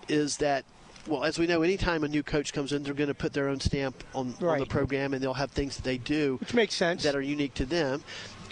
[0.07, 0.65] is that
[1.07, 3.47] Well, as we know, anytime a new coach comes in, they're going to put their
[3.47, 6.75] own stamp on, on the program, and they'll have things that they do Which makes
[6.75, 7.03] sense.
[7.03, 8.03] that are unique to them.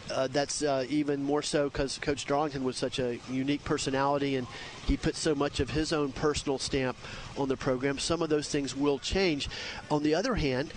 [0.09, 4.47] Uh, that's uh, even more so because Coach Darlington was such a unique personality, and
[4.85, 6.95] he put so much of his own personal stamp
[7.37, 7.97] on the program.
[7.97, 9.49] Some of those things will change.
[9.89, 10.71] On the other hand,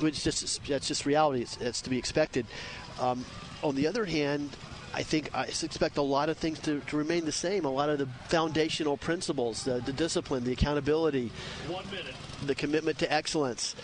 [0.00, 1.42] which just that's just reality.
[1.42, 2.46] It's, it's to be expected.
[3.00, 3.24] Um,
[3.62, 4.50] on the other hand,
[4.94, 7.64] I think I expect a lot of things to, to remain the same.
[7.64, 11.32] A lot of the foundational principles, the, the discipline, the accountability,
[12.46, 13.74] the commitment to excellence,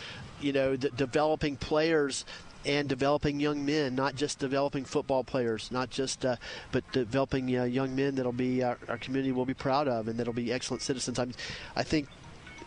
[0.40, 2.24] you know, the, developing players
[2.64, 6.36] and developing young men, not just developing football players, not just, uh,
[6.70, 10.16] but developing uh, young men that'll be our, our community will be proud of and
[10.16, 11.18] that'll be excellent citizens.
[11.18, 11.32] I'm,
[11.74, 12.06] I think,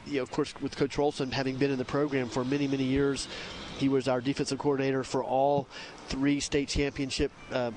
[0.06, 2.84] you know, of course, with Coach Rolson having been in the program for many, many
[2.84, 3.30] years,
[3.78, 5.68] he was our defensive coordinator for all
[6.08, 7.72] three state championship uh,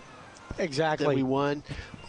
[0.57, 1.16] that exactly.
[1.16, 1.62] we won.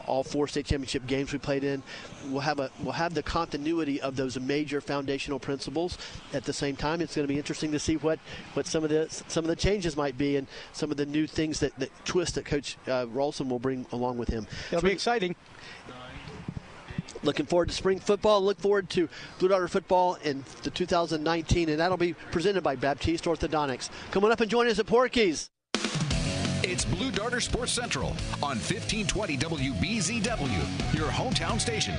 [0.05, 1.83] All four state championship games we played in,
[2.29, 5.97] we'll have a we'll have the continuity of those major foundational principles.
[6.33, 8.17] At the same time, it's going to be interesting to see what,
[8.53, 11.27] what some of the some of the changes might be and some of the new
[11.27, 14.47] things that, that twist that Coach uh, Rolson will bring along with him.
[14.71, 15.35] It'll be exciting.
[17.23, 18.41] Looking forward to spring football.
[18.41, 23.25] Look forward to Blue Darter football in the 2019, and that'll be presented by Baptiste
[23.25, 23.89] Orthodontics.
[24.11, 25.49] Come on up and join us at Porky's.
[26.69, 28.09] It's Blue Darter Sports Central
[28.43, 31.95] on 1520 WBZW, your hometown station.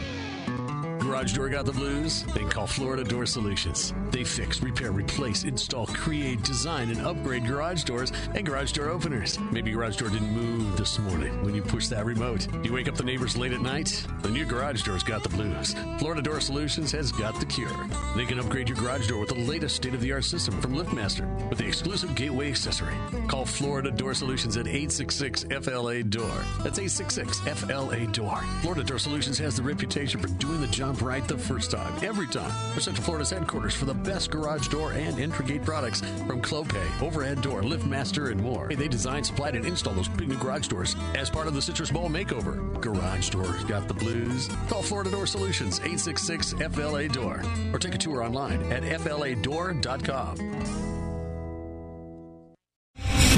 [1.01, 2.24] Garage door got the blues?
[2.34, 3.94] Then call Florida Door Solutions.
[4.11, 9.38] They fix, repair, replace, install, create, design, and upgrade garage doors and garage door openers.
[9.53, 12.49] Maybe your garage door didn't move this morning when you pushed that remote.
[12.64, 14.05] You wake up the neighbors late at night?
[14.22, 15.74] The new garage door's got the blues.
[15.99, 17.70] Florida Door Solutions has got the cure.
[18.16, 20.74] They can upgrade your garage door with the latest state of the art system from
[20.74, 22.94] LiftMaster with the exclusive gateway accessory.
[23.28, 26.44] Call Florida Door Solutions at 866 FLA Door.
[26.64, 28.42] That's 866 FLA Door.
[28.62, 32.26] Florida Door Solutions has the reputation for doing the job right the first time, every
[32.26, 32.53] time.
[32.72, 37.03] They're Central Florida's headquarters for the best garage door and entry gate products from Clopay,
[37.03, 38.68] Overhead Door, LiftMaster, and more.
[38.68, 41.91] They design, supplied, and install those big new garage doors as part of the Citrus
[41.91, 42.80] Bowl makeover.
[42.80, 44.49] Garage doors got the blues.
[44.68, 50.97] Call Florida Door Solutions 866 FLA Door or take a tour online at FLADoor.com.